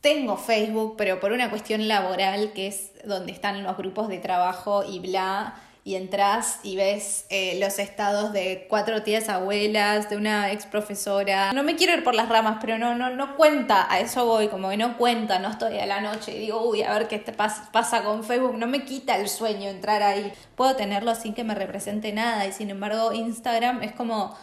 tengo 0.00 0.37
Facebook, 0.37 0.95
pero 0.97 1.21
por 1.21 1.33
una 1.33 1.50
cuestión 1.50 1.88
laboral, 1.88 2.52
que 2.52 2.69
es 2.69 2.92
donde 3.04 3.33
están 3.33 3.62
los 3.62 3.76
grupos 3.76 4.09
de 4.09 4.19
trabajo 4.19 4.85
y 4.85 4.99
bla, 4.99 5.54
y 5.83 5.95
entras 5.95 6.61
y 6.62 6.76
ves 6.76 7.26
eh, 7.30 7.59
los 7.59 7.78
estados 7.78 8.33
de 8.33 8.66
cuatro 8.69 9.02
tías 9.02 9.28
abuelas, 9.28 10.11
de 10.11 10.16
una 10.16 10.52
ex 10.52 10.66
profesora. 10.66 11.52
No 11.52 11.62
me 11.62 11.76
quiero 11.76 11.95
ir 11.95 12.04
por 12.04 12.14
las 12.14 12.28
ramas, 12.28 12.59
pero 12.61 12.78
no, 12.78 12.95
no, 12.95 13.11
no 13.11 13.37
cuenta, 13.37 13.90
a 13.90 13.99
eso 13.99 14.26
voy, 14.26 14.49
como 14.49 14.69
que 14.69 14.76
no 14.76 14.99
cuenta, 14.99 15.38
no 15.38 15.49
estoy 15.49 15.78
a 15.78 15.87
la 15.87 16.00
noche 16.00 16.37
y 16.37 16.40
digo, 16.40 16.62
uy, 16.62 16.83
a 16.83 16.92
ver 16.92 17.09
qué 17.09 17.19
te 17.19 17.33
pasa 17.33 18.04
con 18.04 18.25
Facebook, 18.25 18.57
no 18.59 18.66
me 18.66 18.85
quita 18.85 19.16
el 19.16 19.28
sueño 19.28 19.71
entrar 19.71 20.02
ahí. 20.02 20.33
Puedo 20.54 20.76
tenerlo 20.76 21.14
sin 21.14 21.35
que 21.35 21.45
me 21.45 21.54
represente 21.54 22.12
nada 22.12 22.47
y 22.47 22.52
sin 22.52 22.71
embargo 22.71 23.12
Instagram 23.12 23.83
es 23.83 23.92
como 23.92 24.37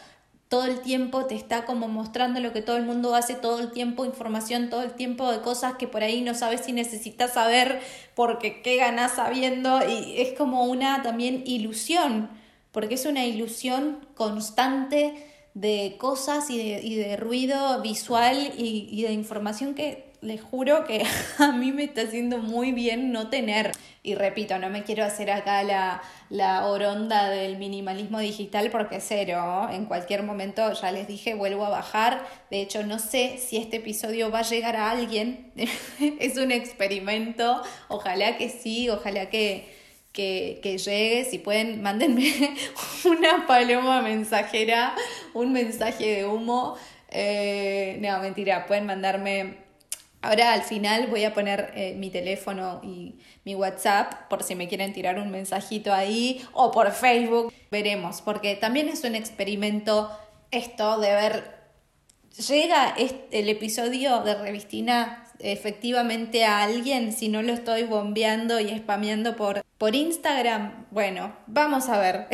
todo 0.50 0.66
el 0.66 0.80
tiempo 0.80 1.25
te 1.25 1.36
está 1.36 1.66
como 1.66 1.88
mostrando 1.89 2.39
lo 2.39 2.54
que 2.54 2.62
todo 2.62 2.77
el 2.77 2.84
mundo 2.84 3.16
hace 3.16 3.36
todo 3.36 3.60
el 3.60 3.72
tiempo, 3.72 4.06
información 4.06 4.70
todo 4.70 4.82
el 4.82 4.94
tiempo 4.94 5.30
de 5.32 5.42
cosas 5.42 5.75
que 5.75 5.88
por 5.88 6.04
ahí 6.04 6.22
no 6.22 6.34
sabes 6.34 6.62
si 6.62 6.72
necesitas 6.72 7.34
saber 7.34 7.82
porque 8.16 8.62
qué 8.62 8.77
ganas 8.77 9.13
sabiendo. 9.13 9.80
Y 9.88 10.22
es 10.22 10.38
como 10.38 10.63
una 10.66 11.01
también 11.04 11.44
ilusión, 11.46 12.30
porque 12.72 12.96
es 12.96 13.06
una 13.06 13.25
ilusión 13.25 14.08
constante 14.16 15.16
de 15.54 15.96
cosas 15.98 16.50
y 16.50 16.58
de, 16.58 16.82
y 16.82 16.96
de 16.96 17.18
ruido 17.18 17.82
visual 17.82 18.54
y, 18.58 18.88
y 18.92 19.04
de 19.04 19.12
información 19.12 19.74
que 19.74 20.06
les 20.21 20.41
juro 20.41 20.86
que 20.86 21.03
a 21.39 21.51
mí 21.51 21.71
me 21.71 21.83
está 21.83 22.01
haciendo 22.01 22.39
muy 22.39 22.71
bien 22.71 23.12
no 23.12 23.29
tener. 23.29 23.71
Y 24.03 24.15
repito, 24.15 24.57
no 24.57 24.69
me 24.69 24.83
quiero 24.83 25.03
hacer 25.03 25.29
acá 25.31 25.63
la, 25.63 26.01
la 26.29 26.65
oronda 26.65 27.29
del 27.29 27.57
minimalismo 27.57 28.19
digital 28.19 28.69
porque 28.71 29.01
cero. 29.01 29.67
En 29.71 29.86
cualquier 29.86 30.24
momento, 30.24 30.71
ya 30.74 30.91
les 30.91 31.07
dije, 31.07 31.33
vuelvo 31.33 31.65
a 31.65 31.69
bajar. 31.69 32.25
De 32.50 32.62
hecho, 32.62 32.83
no 32.83 33.00
sé 33.00 33.38
si 33.38 33.57
este 33.57 33.77
episodio 33.77 34.31
va 34.31 34.39
a 34.39 34.43
llegar 34.43 34.75
a 34.75 34.91
alguien. 34.91 35.51
es 36.19 36.38
un 36.38 36.51
experimento. 36.51 37.62
Ojalá 37.89 38.38
que 38.38 38.50
sí, 38.50 38.89
ojalá 38.89 39.29
que, 39.29 39.67
que, 40.13 40.59
que, 40.63 40.77
llegue. 40.77 41.25
Si 41.25 41.39
pueden, 41.39 41.81
mándenme 41.81 42.33
una 43.05 43.45
paloma 43.45 44.01
mensajera, 44.01 44.95
un 45.33 45.51
mensaje 45.51 46.15
de 46.15 46.25
humo. 46.25 46.77
Eh, 47.09 47.97
no, 48.01 48.19
mentira, 48.19 48.65
pueden 48.67 48.86
mandarme 48.86 49.66
Ahora 50.21 50.53
al 50.53 50.63
final 50.63 51.07
voy 51.07 51.24
a 51.24 51.33
poner 51.33 51.71
eh, 51.75 51.93
mi 51.95 52.09
teléfono 52.09 52.81
y 52.83 53.15
mi 53.45 53.55
WhatsApp 53.55 54.27
por 54.29 54.43
si 54.43 54.55
me 54.55 54.67
quieren 54.67 54.93
tirar 54.93 55.19
un 55.19 55.29
mensajito 55.29 55.93
ahí 55.93 56.45
o 56.53 56.71
por 56.71 56.91
Facebook. 56.91 57.53
Veremos, 57.71 58.21
porque 58.21 58.55
también 58.55 58.89
es 58.89 59.03
un 59.03 59.15
experimento 59.15 60.12
esto 60.51 61.00
de 61.00 61.13
ver, 61.13 61.57
llega 62.47 62.95
el 63.31 63.50
episodio 63.50 64.21
de 64.21 64.36
Revistina 64.36 65.24
efectivamente 65.39 66.45
a 66.45 66.63
alguien 66.63 67.12
si 67.12 67.29
no 67.29 67.41
lo 67.41 67.53
estoy 67.53 67.83
bombeando 67.83 68.59
y 68.59 68.69
spameando 68.77 69.36
por, 69.36 69.63
por 69.77 69.95
Instagram? 69.95 70.86
Bueno, 70.91 71.36
vamos 71.47 71.89
a 71.89 72.00
ver. 72.00 72.27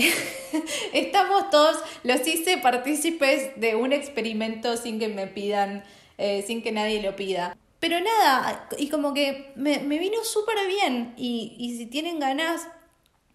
Estamos 0.94 1.50
todos, 1.50 1.78
los 2.04 2.26
hice 2.28 2.58
partícipes 2.58 3.60
de 3.60 3.76
un 3.76 3.94
experimento 3.94 4.78
sin 4.78 5.00
que 5.00 5.08
me 5.08 5.28
pidan, 5.28 5.84
eh, 6.18 6.44
sin 6.46 6.62
que 6.62 6.72
nadie 6.72 7.02
lo 7.02 7.16
pida. 7.16 7.58
Pero 7.84 8.00
nada, 8.00 8.66
y 8.78 8.88
como 8.88 9.14
que 9.14 9.52
me, 9.58 9.78
vino 9.78 10.24
súper 10.24 10.56
bien 10.70 11.14
y, 11.18 11.54
y 11.60 11.78
si 11.78 11.86
tienen 11.86 12.18
ganas, 12.18 12.66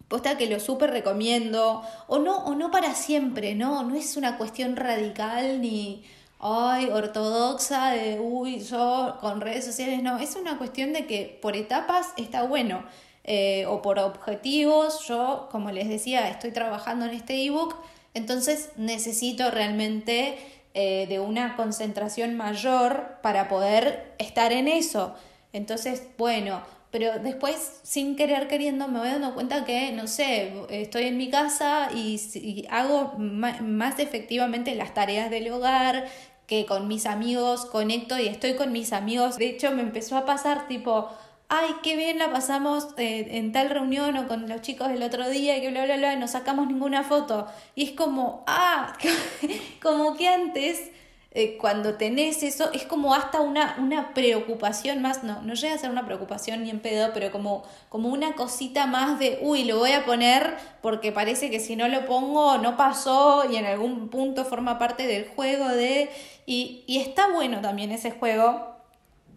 posta 0.07 0.39
que 0.39 0.47
lo 0.47 0.59
súper 0.59 0.89
recomiendo, 0.89 1.83
o 2.07 2.17
no, 2.17 2.37
o 2.45 2.55
no 2.55 2.71
para 2.71 2.95
siempre, 2.95 3.53
¿no? 3.53 3.83
No 3.83 3.93
es 3.93 4.17
una 4.17 4.39
cuestión 4.39 4.75
radical 4.75 5.61
ni 5.61 6.03
ay, 6.39 6.89
ortodoxa 6.89 7.91
de, 7.91 8.19
uy, 8.19 8.61
yo 8.61 9.19
con 9.21 9.39
redes 9.39 9.65
sociales, 9.65 10.01
no, 10.01 10.17
es 10.17 10.35
una 10.35 10.57
cuestión 10.57 10.93
de 10.93 11.05
que 11.05 11.37
por 11.43 11.55
etapas 11.55 12.07
está 12.17 12.41
bueno. 12.41 12.83
Eh, 13.25 13.67
o 13.67 13.83
por 13.83 13.99
objetivos, 13.99 15.05
yo, 15.07 15.47
como 15.51 15.69
les 15.69 15.87
decía, 15.89 16.27
estoy 16.27 16.51
trabajando 16.51 17.05
en 17.05 17.11
este 17.11 17.45
ebook, 17.45 17.75
entonces 18.15 18.71
necesito 18.77 19.51
realmente 19.51 20.58
eh, 20.73 21.07
de 21.07 21.19
una 21.19 21.55
concentración 21.55 22.37
mayor 22.37 23.17
para 23.21 23.47
poder 23.47 24.13
estar 24.17 24.51
en 24.51 24.67
eso. 24.67 25.15
Entonces, 25.51 26.03
bueno, 26.17 26.61
pero 26.91 27.19
después, 27.19 27.81
sin 27.83 28.15
querer 28.15 28.47
queriendo, 28.47 28.87
me 28.87 28.99
voy 28.99 29.09
dando 29.09 29.33
cuenta 29.35 29.63
que, 29.63 29.91
no 29.91 30.07
sé, 30.07 30.53
estoy 30.69 31.03
en 31.03 31.17
mi 31.17 31.29
casa 31.29 31.89
y, 31.93 32.65
hago 32.69 33.13
más, 33.17 33.99
efectivamente 33.99 34.73
las 34.75 34.93
tareas 34.93 35.29
del 35.29 35.51
hogar, 35.51 36.07
que 36.47 36.65
con 36.65 36.87
mis 36.87 37.05
amigos 37.05 37.65
conecto 37.67 38.17
y 38.17 38.27
estoy 38.27 38.55
con 38.55 38.71
mis 38.71 38.91
amigos. 38.91 39.37
De 39.37 39.49
hecho, 39.49 39.71
me 39.71 39.83
empezó 39.83 40.17
a 40.17 40.25
pasar 40.25 40.67
tipo, 40.67 41.09
ay, 41.49 41.75
qué 41.83 41.95
bien 41.97 42.19
la 42.19 42.31
pasamos 42.31 42.89
eh, 42.97 43.27
en 43.31 43.51
tal 43.51 43.69
reunión 43.69 44.15
o 44.17 44.27
con 44.27 44.47
los 44.47 44.61
chicos 44.61 44.89
el 44.89 45.03
otro 45.03 45.27
día 45.29 45.57
y 45.57 45.61
que 45.61 45.71
bla, 45.71 45.85
bla, 45.85 45.97
bla, 45.97 46.15
no 46.15 46.27
sacamos 46.27 46.67
ninguna 46.67 47.03
foto. 47.03 47.47
Y 47.75 47.83
es 47.85 47.91
como, 47.91 48.43
ah, 48.47 48.93
como 49.81 50.15
que 50.15 50.27
antes 50.27 50.91
eh, 51.31 51.57
cuando 51.57 51.95
tenés 51.95 52.41
eso, 52.43 52.71
es 52.73 52.85
como 52.85 53.13
hasta 53.13 53.39
una, 53.41 53.75
una 53.79 54.13
preocupación 54.13 55.01
más, 55.01 55.23
no, 55.23 55.41
no 55.43 55.53
llega 55.53 55.75
a 55.75 55.77
ser 55.77 55.91
una 55.91 56.05
preocupación 56.05 56.63
ni 56.63 56.71
en 56.71 56.79
pedo, 56.79 57.11
pero 57.13 57.31
como, 57.31 57.63
como 57.89 58.09
una 58.09 58.33
cosita 58.33 58.87
más 58.87 59.19
de, 59.19 59.39
uy, 59.41 59.63
lo 59.63 59.77
voy 59.77 59.91
a 59.91 60.05
poner 60.05 60.55
porque 60.81 61.11
parece 61.11 61.51
que 61.51 61.59
si 61.59 61.75
no 61.75 61.87
lo 61.87 62.05
pongo 62.05 62.57
no 62.57 62.77
pasó 62.77 63.43
y 63.51 63.57
en 63.57 63.65
algún 63.65 64.09
punto 64.09 64.45
forma 64.45 64.79
parte 64.79 65.07
del 65.07 65.27
juego 65.27 65.67
de... 65.69 66.09
Y, 66.47 66.83
y 66.87 66.97
está 66.99 67.27
bueno 67.31 67.61
también 67.61 67.91
ese 67.91 68.09
juego, 68.09 68.78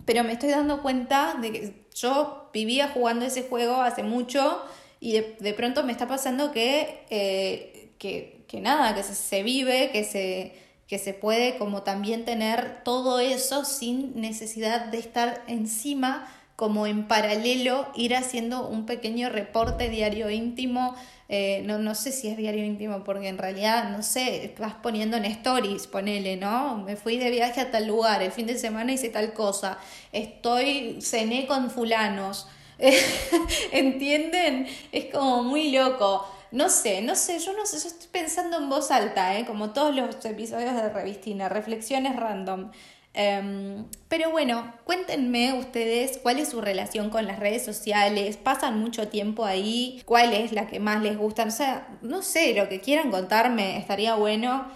pero 0.04 0.25
me 0.25 0.32
estoy 0.32 0.50
dando 0.50 0.82
cuenta 0.82 1.35
de 1.40 1.52
que 1.52 1.87
yo 1.94 2.50
vivía 2.52 2.88
jugando 2.88 3.25
ese 3.25 3.44
juego 3.44 3.82
hace 3.82 4.02
mucho 4.02 4.62
y 5.00 5.12
de, 5.12 5.54
pronto 5.54 5.82
me 5.85 5.92
está 5.92 6.06
pasando 6.06 6.52
que, 6.52 7.04
eh, 7.11 7.92
que, 7.99 8.44
que 8.49 8.61
nada, 8.61 8.94
que 8.94 9.02
se 9.02 9.42
vive, 9.42 9.90
que 9.90 10.04
se 10.04 10.62
que 10.92 10.99
se 10.99 11.14
puede 11.14 11.56
como 11.56 11.85
también 11.85 12.26
tener 12.26 12.85
todo 12.85 13.18
eso 13.18 13.64
sin 13.64 14.21
necesidad 14.21 14.85
de 14.88 14.99
estar 14.99 15.42
encima, 15.47 16.30
como 16.62 16.87
en 16.87 17.09
paralelo, 17.09 17.88
ir 17.97 18.14
haciendo 18.14 18.69
un 18.69 18.87
pequeño 18.87 19.31
reporte 19.31 19.88
diario 19.88 20.31
íntimo. 20.31 20.95
Eh, 21.28 21.61
no, 21.64 21.78
no 21.78 21.97
sé 21.97 22.12
si 22.12 22.28
es 22.28 22.37
diario 22.37 22.64
íntimo, 22.64 23.02
porque 23.02 23.26
en 23.26 23.37
realidad, 23.37 23.90
no 23.90 24.04
sé, 24.04 24.54
vas 24.61 24.75
poniendo 24.75 25.16
en 25.16 25.25
stories, 25.25 25.88
ponele, 25.88 26.37
¿no? 26.37 26.76
Me 26.76 26.95
fui 26.95 27.16
de 27.19 27.31
viaje 27.31 27.61
a 27.61 27.73
tal 27.73 27.88
lugar, 27.88 28.23
el 28.23 28.31
fin 28.31 28.47
de 28.47 28.57
semana 28.57 28.92
hice 28.92 29.09
tal 29.09 29.33
cosa, 29.33 29.76
estoy, 30.12 30.99
cené 31.02 31.49
con 31.49 31.69
fulanos. 31.69 32.47
¿Entienden? 33.73 34.69
Es 34.92 35.07
como 35.07 35.42
muy 35.42 35.73
loco. 35.73 36.25
No 36.52 36.69
sé, 36.69 37.02
no 37.02 37.16
sé, 37.16 37.40
yo 37.40 37.54
no 37.54 37.66
sé, 37.66 37.81
yo 37.81 37.88
estoy 37.88 38.09
pensando 38.12 38.59
en 38.59 38.69
voz 38.69 38.92
alta, 38.92 39.37
¿eh? 39.37 39.47
como 39.47 39.73
todos 39.73 39.92
los 39.97 40.25
episodios 40.25 40.76
de 40.76 40.90
Revistina, 40.90 41.49
reflexiones 41.49 42.14
random. 42.14 42.71
Em, 43.14 43.85
pero 44.09 44.31
bueno, 44.31 44.73
cuéntenme 44.85 45.52
ustedes 45.59 46.19
cuál 46.23 46.38
es 46.38 46.49
su 46.49 46.61
relación 46.62 47.11
con 47.11 47.26
las 47.26 47.38
redes 47.38 47.64
sociales, 47.64 48.38
pasan 48.38 48.81
mucho 48.81 49.09
tiempo 49.09 49.45
ahí, 49.45 50.02
cuál 50.07 50.33
es 50.33 50.52
la 50.52 50.66
que 50.66 50.81
más 50.81 51.02
les 51.02 51.19
gusta, 51.19 51.45
o 51.45 51.50
sea, 51.50 51.88
no 52.00 52.23
sé, 52.23 52.54
lo 52.54 52.69
que 52.71 52.81
quieran 52.81 53.11
contarme 53.11 53.76
estaría 53.76 54.14
bueno, 54.14 54.66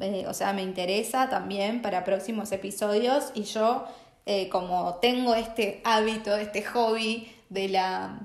eh, 0.00 0.24
o 0.28 0.34
sea, 0.34 0.52
me 0.52 0.62
interesa 0.62 1.30
también 1.30 1.80
para 1.80 2.04
próximos 2.04 2.52
episodios 2.52 3.30
y 3.34 3.44
yo 3.44 3.86
eh, 4.26 4.48
como 4.50 4.96
tengo 4.96 5.34
este 5.34 5.80
hábito, 5.84 6.36
este 6.36 6.62
hobby 6.64 7.28
de 7.48 7.68
la 7.68 8.20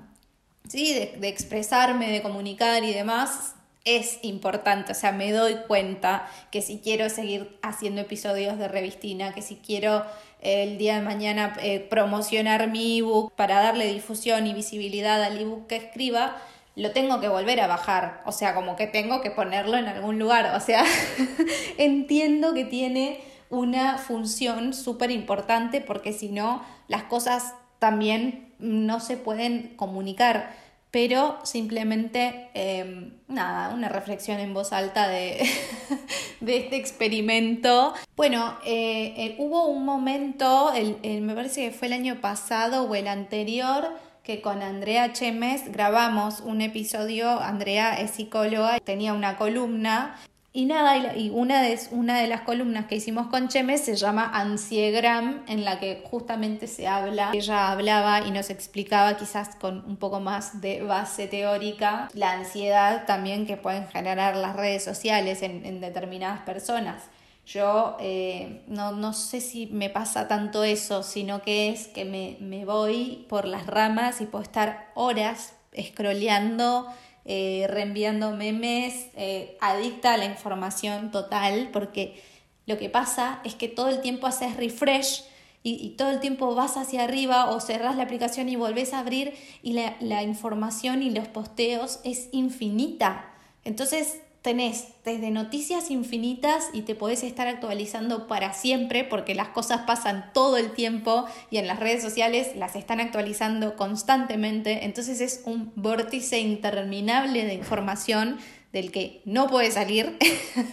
¿sí? 0.68 0.94
De, 0.94 1.28
expresarme, 1.28 2.10
de 2.10 2.22
comunicar 2.22 2.84
y 2.84 2.92
demás, 2.92 3.54
es 3.84 4.18
importante, 4.22 4.92
o 4.92 4.94
sea, 4.94 5.12
me 5.12 5.32
doy 5.32 5.56
cuenta 5.66 6.28
que 6.50 6.62
si 6.62 6.78
quiero 6.78 7.08
seguir 7.08 7.58
haciendo 7.62 8.00
episodios 8.00 8.58
de 8.58 8.68
revistina, 8.68 9.34
que 9.34 9.42
si 9.42 9.56
quiero 9.56 10.04
eh, 10.40 10.62
el 10.64 10.78
día 10.78 10.96
de 10.96 11.02
mañana 11.02 11.54
eh, 11.60 11.80
promocionar 11.80 12.70
mi 12.70 12.98
ebook 12.98 13.32
para 13.34 13.60
darle 13.60 13.92
difusión 13.92 14.46
y 14.46 14.54
visibilidad 14.54 15.22
al 15.22 15.38
ebook 15.38 15.66
que 15.66 15.76
escriba, 15.76 16.36
lo 16.76 16.92
tengo 16.92 17.20
que 17.20 17.28
volver 17.28 17.60
a 17.60 17.66
bajar, 17.66 18.22
o 18.24 18.32
sea, 18.32 18.54
como 18.54 18.76
que 18.76 18.86
tengo 18.86 19.20
que 19.20 19.30
ponerlo 19.30 19.76
en 19.76 19.86
algún 19.86 20.18
lugar, 20.18 20.54
o 20.56 20.60
sea, 20.60 20.84
entiendo 21.76 22.54
que 22.54 22.64
tiene 22.64 23.20
una 23.50 23.98
función 23.98 24.72
súper 24.72 25.10
importante 25.10 25.80
porque 25.80 26.12
si 26.12 26.28
no, 26.28 26.64
las 26.88 27.02
cosas 27.02 27.54
también 27.78 28.54
no 28.58 29.00
se 29.00 29.16
pueden 29.16 29.74
comunicar 29.76 30.54
pero 30.92 31.38
simplemente, 31.42 32.50
em, 32.52 33.14
nada, 33.26 33.74
una 33.74 33.88
reflexión 33.88 34.38
en 34.40 34.52
voz 34.52 34.74
alta 34.74 35.08
de, 35.08 35.40
de 36.40 36.56
este 36.58 36.76
experimento. 36.76 37.94
Bueno, 38.14 38.58
eh, 38.66 39.14
eh, 39.16 39.36
hubo 39.38 39.66
un 39.66 39.86
momento, 39.86 40.70
el, 40.74 41.22
me 41.22 41.34
parece 41.34 41.64
que 41.64 41.70
fue 41.72 41.88
el 41.88 41.94
año 41.94 42.20
pasado 42.20 42.84
o 42.84 42.94
el 42.94 43.08
anterior, 43.08 43.88
que 44.22 44.42
con 44.42 44.62
Andrea 44.62 45.14
Chemes 45.14 45.72
grabamos 45.72 46.40
un 46.40 46.60
episodio, 46.60 47.40
Andrea 47.40 47.98
es 47.98 48.12
psicóloga, 48.12 48.78
tenía 48.78 49.14
una 49.14 49.38
columna 49.38 50.20
y 50.54 50.66
nada, 50.66 51.16
y 51.16 51.30
una 51.30 51.62
de, 51.62 51.80
una 51.92 52.18
de 52.20 52.26
las 52.26 52.42
columnas 52.42 52.84
que 52.84 52.96
hicimos 52.96 53.28
con 53.28 53.48
Cheme 53.48 53.78
se 53.78 53.96
llama 53.96 54.30
Ansiegram, 54.34 55.44
en 55.48 55.64
la 55.64 55.80
que 55.80 56.02
justamente 56.10 56.66
se 56.66 56.86
habla, 56.86 57.30
ella 57.32 57.70
hablaba 57.70 58.20
y 58.26 58.32
nos 58.32 58.50
explicaba 58.50 59.16
quizás 59.16 59.56
con 59.56 59.82
un 59.86 59.96
poco 59.96 60.20
más 60.20 60.60
de 60.60 60.82
base 60.82 61.26
teórica 61.26 62.10
la 62.12 62.32
ansiedad 62.32 63.06
también 63.06 63.46
que 63.46 63.56
pueden 63.56 63.88
generar 63.88 64.36
las 64.36 64.54
redes 64.54 64.84
sociales 64.84 65.40
en, 65.40 65.80
determinadas 65.80 66.40
personas. 66.40 67.04
Yo 67.46 67.96
eh, 67.98 68.62
no, 68.66 68.92
no, 68.92 69.14
sé 69.14 69.40
si 69.40 69.66
me 69.68 69.88
pasa 69.88 70.28
tanto 70.28 70.64
eso, 70.64 71.02
sino 71.02 71.40
que 71.40 71.70
es 71.70 71.88
que 71.88 72.04
me, 72.04 72.36
me 72.40 72.66
voy 72.66 73.24
por 73.30 73.46
las 73.46 73.66
ramas 73.66 74.20
y 74.20 74.26
puedo 74.26 74.42
estar 74.42 74.90
horas 74.94 75.54
scrolleando 75.80 76.88
eh, 77.24 77.66
reenviando 77.68 78.32
memes, 78.32 79.06
eh, 79.16 79.56
adicta 79.60 80.14
a 80.14 80.16
la 80.16 80.24
información 80.24 81.10
total, 81.10 81.70
porque 81.72 82.20
lo 82.66 82.78
que 82.78 82.88
pasa 82.88 83.40
es 83.44 83.54
que 83.54 83.68
todo 83.68 83.88
el 83.88 84.00
tiempo 84.00 84.26
haces 84.26 84.56
refresh 84.56 85.24
y, 85.64 85.90
todo 85.90 86.10
el 86.10 86.18
tiempo 86.18 86.54
vas 86.56 86.76
hacia 86.76 87.04
arriba 87.04 87.50
o 87.50 87.60
cerrás 87.60 87.96
la 87.96 88.02
aplicación 88.02 88.48
y 88.48 88.56
volvés 88.56 88.92
a 88.92 88.98
abrir 88.98 89.34
y 89.62 89.74
la, 89.74 89.96
la 90.00 90.24
información 90.24 91.02
y 91.02 91.10
los 91.10 91.28
posteos 91.28 92.00
es 92.02 92.28
infinita. 92.32 93.32
Entonces 93.64 94.20
tenés 94.42 94.88
desde 95.04 95.30
noticias 95.30 95.90
infinitas 95.90 96.68
y 96.72 96.82
te 96.82 96.96
podés 96.96 97.22
estar 97.22 97.46
actualizando 97.46 98.26
para 98.26 98.52
siempre 98.52 99.04
porque 99.04 99.36
las 99.36 99.48
cosas 99.48 99.82
pasan 99.86 100.30
todo 100.34 100.56
el 100.56 100.72
tiempo 100.72 101.26
y 101.50 101.58
en 101.58 101.68
las 101.68 101.78
redes 101.78 102.02
sociales 102.02 102.56
las 102.56 102.74
están 102.74 103.00
actualizando 103.00 103.76
constantemente. 103.76 104.84
Entonces 104.84 105.20
es 105.20 105.42
un 105.44 105.72
vórtice 105.76 106.40
interminable 106.40 107.44
de 107.44 107.54
información 107.54 108.38
del 108.72 108.90
que 108.90 109.20
no 109.24 109.46
puede 109.46 109.70
salir. 109.70 110.18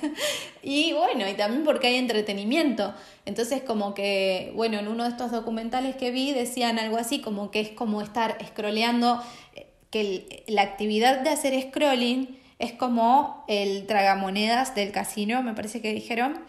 y 0.64 0.94
bueno, 0.94 1.30
y 1.30 1.34
también 1.36 1.64
porque 1.64 1.88
hay 1.88 1.98
entretenimiento. 1.98 2.96
Entonces 3.26 3.62
como 3.62 3.94
que, 3.94 4.52
bueno, 4.56 4.80
en 4.80 4.88
uno 4.88 5.04
de 5.04 5.10
estos 5.10 5.32
documentales 5.32 5.96
que 5.96 6.10
vi 6.10 6.34
decían 6.34 6.80
algo 6.80 6.98
así 6.98 7.22
como 7.22 7.52
que 7.52 7.60
es 7.60 7.70
como 7.70 8.02
estar 8.02 8.36
scrolleando, 8.48 9.22
eh, 9.56 9.68
que 9.92 10.44
la 10.48 10.64
actividad 10.64 11.20
de 11.20 11.30
hacer 11.30 11.62
scrolling 11.62 12.38
es 12.60 12.74
como 12.74 13.46
el 13.48 13.88
tragamonedas 13.88 14.75
del 14.75 14.92
casino, 14.92 15.42
me 15.42 15.54
parece 15.54 15.82
que 15.82 15.94
dijeron. 15.94 16.46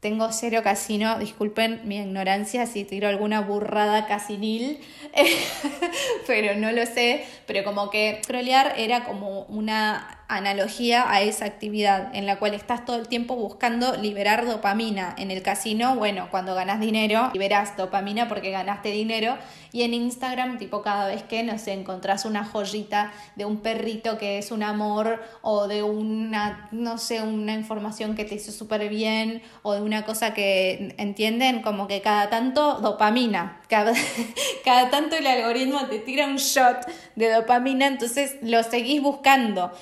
tengo 0.00 0.30
cero 0.32 0.60
casino, 0.62 1.18
disculpen 1.18 1.80
mi 1.84 1.96
ignorancia 1.96 2.66
si 2.66 2.84
tiro 2.84 3.08
alguna 3.08 3.40
burrada 3.40 4.06
casinil, 4.06 4.80
pero 6.26 6.54
no 6.60 6.72
lo 6.72 6.84
sé, 6.84 7.24
pero 7.46 7.64
como 7.64 7.88
que 7.88 8.20
scrollear 8.22 8.74
era 8.76 9.04
como 9.04 9.44
una 9.44 10.23
analogía 10.28 11.10
a 11.10 11.20
esa 11.20 11.44
actividad 11.44 12.14
en 12.14 12.26
la 12.26 12.38
cual 12.38 12.54
estás 12.54 12.84
todo 12.84 12.96
el 12.96 13.08
tiempo 13.08 13.36
buscando 13.36 13.96
liberar 13.96 14.46
dopamina. 14.46 15.14
En 15.18 15.30
el 15.30 15.42
casino, 15.42 15.96
bueno, 15.96 16.28
cuando 16.30 16.54
ganas 16.54 16.80
dinero, 16.80 17.30
liberas 17.34 17.76
dopamina 17.76 18.28
porque 18.28 18.50
ganaste 18.50 18.90
dinero. 18.90 19.36
Y 19.72 19.82
en 19.82 19.92
Instagram, 19.92 20.58
tipo 20.58 20.82
cada 20.82 21.08
vez 21.08 21.24
que, 21.24 21.42
no 21.42 21.58
sé, 21.58 21.72
encontrás 21.72 22.24
una 22.24 22.44
joyita 22.44 23.12
de 23.34 23.44
un 23.44 23.58
perrito 23.58 24.18
que 24.18 24.38
es 24.38 24.50
un 24.50 24.62
amor 24.62 25.22
o 25.42 25.66
de 25.66 25.82
una, 25.82 26.68
no 26.70 26.96
sé, 26.96 27.22
una 27.22 27.54
información 27.54 28.14
que 28.14 28.24
te 28.24 28.36
hizo 28.36 28.52
súper 28.52 28.88
bien 28.88 29.42
o 29.62 29.74
de 29.74 29.82
una 29.82 30.04
cosa 30.04 30.32
que, 30.32 30.94
¿entienden? 30.96 31.60
Como 31.60 31.88
que 31.88 32.00
cada 32.00 32.30
tanto 32.30 32.74
dopamina, 32.80 33.60
cada, 33.68 33.92
cada 34.64 34.90
tanto 34.90 35.16
el 35.16 35.26
algoritmo 35.26 35.86
te 35.86 35.98
tira 35.98 36.26
un 36.26 36.36
shot 36.36 36.86
de 37.16 37.30
dopamina, 37.30 37.86
entonces 37.88 38.36
lo 38.42 38.62
seguís 38.62 39.02
buscando. 39.02 39.72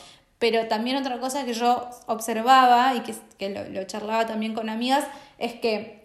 Pero 0.42 0.66
también 0.66 0.96
otra 0.96 1.20
cosa 1.20 1.44
que 1.44 1.54
yo 1.54 1.88
observaba 2.06 2.96
y 2.96 3.00
que, 3.02 3.14
que 3.38 3.49
lo, 3.49 3.84
charlaba 3.84 4.26
también 4.26 4.54
con 4.54 4.68
amigas 4.68 5.04
es 5.38 5.52
que 5.52 6.02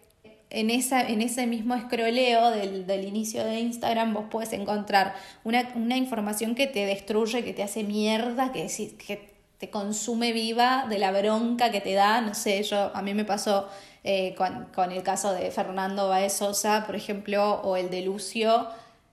en, 0.52 0.70
esa, 0.70 1.02
en 1.02 1.24
ese 1.24 1.48
mismo 1.48 1.74
escroleo 1.74 2.52
del, 2.52 2.86
del, 2.86 3.06
inicio 3.06 3.44
de 3.44 3.60
Instagram 3.62 4.14
vos 4.14 4.26
puedes 4.30 4.54
encontrar 4.54 5.16
una, 5.44 5.68
una, 5.74 5.98
información 5.98 6.54
que 6.54 6.68
te 6.68 6.86
destruye, 6.86 7.44
que 7.44 7.54
te 7.54 7.64
hace 7.64 7.84
mierda, 7.84 8.52
que, 8.52 8.68
que 9.08 9.28
te 9.58 9.72
consume 9.72 10.34
viva 10.34 10.86
de 10.88 11.00
la 11.00 11.12
bronca 11.12 11.72
que 11.72 11.82
te 11.82 11.96
da. 11.96 12.22
No 12.22 12.36
sé, 12.36 12.62
yo 12.62 12.92
a 12.94 13.02
mí 13.02 13.16
me 13.16 13.26
pasó 13.26 13.68
eh, 14.04 14.36
con, 14.38 14.66
con, 14.66 14.92
el 14.92 15.02
caso 15.02 15.34
de 15.34 15.50
Fernando 15.50 16.10
Baez 16.10 16.34
Sosa, 16.34 16.86
por 16.86 16.96
ejemplo, 16.96 17.60
o 17.64 17.76
el 17.76 17.90
de 17.90 18.04
Lucio. 18.04 18.68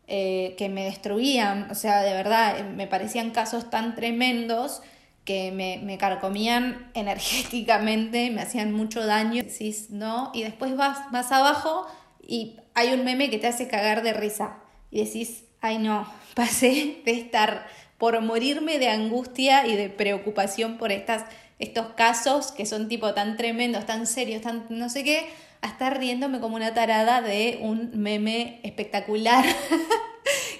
Eh, 0.06 0.54
que 0.58 0.68
me 0.68 0.84
destruían, 0.84 1.70
o 1.70 1.74
sea, 1.74 2.02
de 2.02 2.12
verdad, 2.12 2.62
me 2.76 2.86
parecían 2.86 3.30
casos 3.30 3.70
tan 3.70 3.94
tremendos 3.94 4.82
que 5.24 5.52
me, 5.52 5.80
me, 5.82 5.98
carcomían 5.98 6.90
energéticamente, 6.94 8.30
me 8.30 8.42
hacían 8.42 8.72
mucho 8.72 9.04
daño, 9.04 9.42
decís, 9.42 9.90
¿no? 9.90 10.30
Y 10.34 10.42
después 10.42 10.76
vas 10.76 11.10
más 11.12 11.32
abajo 11.32 11.86
y 12.26 12.56
hay 12.74 12.92
un 12.92 13.04
meme 13.04 13.30
que 13.30 13.38
te 13.38 13.46
hace 13.46 13.68
cagar 13.68 14.02
de 14.02 14.12
risa 14.12 14.58
y 14.90 15.04
decís, 15.04 15.44
ay 15.60 15.78
no, 15.78 16.06
pasé 16.34 17.02
de 17.04 17.12
estar 17.12 17.66
por 17.98 18.20
morirme 18.20 18.78
de 18.78 18.88
angustia 18.88 19.66
y 19.66 19.76
de 19.76 19.88
preocupación 19.88 20.78
por 20.78 20.92
estas, 20.92 21.24
estos 21.58 21.88
casos 21.94 22.52
que 22.52 22.66
son 22.66 22.88
tipo 22.88 23.14
tan 23.14 23.36
tremendos, 23.36 23.86
tan 23.86 24.06
serios, 24.06 24.42
tan 24.42 24.66
no 24.68 24.88
sé 24.88 25.04
qué, 25.04 25.26
a 25.62 25.68
estar 25.68 25.98
riéndome 25.98 26.40
como 26.40 26.56
una 26.56 26.74
tarada 26.74 27.22
de 27.22 27.58
un 27.62 27.90
meme 27.94 28.60
espectacular 28.62 29.44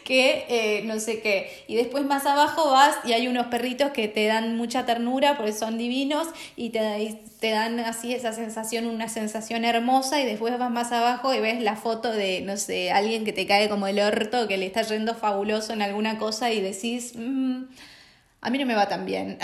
que 0.05 0.45
eh, 0.49 0.83
no 0.85 1.01
sé 1.01 1.21
qué. 1.21 1.65
Y 1.67 1.77
después 1.77 2.05
más 2.05 2.27
abajo 2.27 2.71
vas 2.71 2.97
y 3.05 3.13
hay 3.13 3.27
unos 3.27 3.47
perritos 3.47 3.91
que 3.91 4.07
te 4.07 4.27
dan 4.27 4.57
mucha 4.57 4.87
ternura 4.87 5.37
porque 5.37 5.53
son 5.53 5.79
divinos 5.79 6.29
y 6.57 6.71
te, 6.71 7.17
dan 7.41 7.81
así 7.81 8.15
esa 8.15 8.33
sensación, 8.33 8.87
una 8.87 9.09
sensación 9.09 9.65
hermosa 9.65 10.21
y 10.21 10.27
después 10.27 10.57
vas 10.59 10.71
más 10.71 10.93
abajo 10.93 11.35
y 11.35 11.41
ves 11.41 11.61
la 11.61 11.77
foto 11.77 12.13
de, 12.13 12.43
no 12.43 12.57
sé, 12.57 12.93
alguien 12.93 13.25
que 13.25 13.33
te 13.33 13.47
cae 13.47 13.69
como 13.69 13.87
el 13.87 13.99
orto, 13.99 14.47
que 14.47 14.59
le 14.59 14.67
está 14.67 14.83
yendo 14.83 15.15
fabuloso 15.15 15.73
en 15.73 15.83
alguna 15.83 16.19
cosa 16.19 16.53
y 16.53 16.61
decís... 16.61 17.15
Mm, 17.17 17.65
a 18.45 18.51
mí 18.51 18.59
no 18.59 18.67
me 18.67 18.75
va 18.75 18.87
tan 18.87 19.07
bien. 19.07 19.39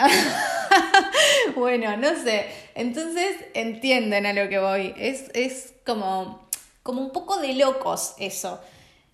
bueno, 1.56 1.96
no 1.96 2.10
sé. 2.22 2.44
Entonces 2.74 3.34
entienden 3.54 4.26
a 4.26 4.34
lo 4.34 4.50
que 4.50 4.58
voy. 4.58 4.94
Es, 4.98 5.30
es 5.32 5.72
como, 5.86 6.46
como 6.82 7.00
un 7.00 7.10
poco 7.10 7.38
de 7.38 7.54
locos 7.54 8.12
eso. 8.18 8.60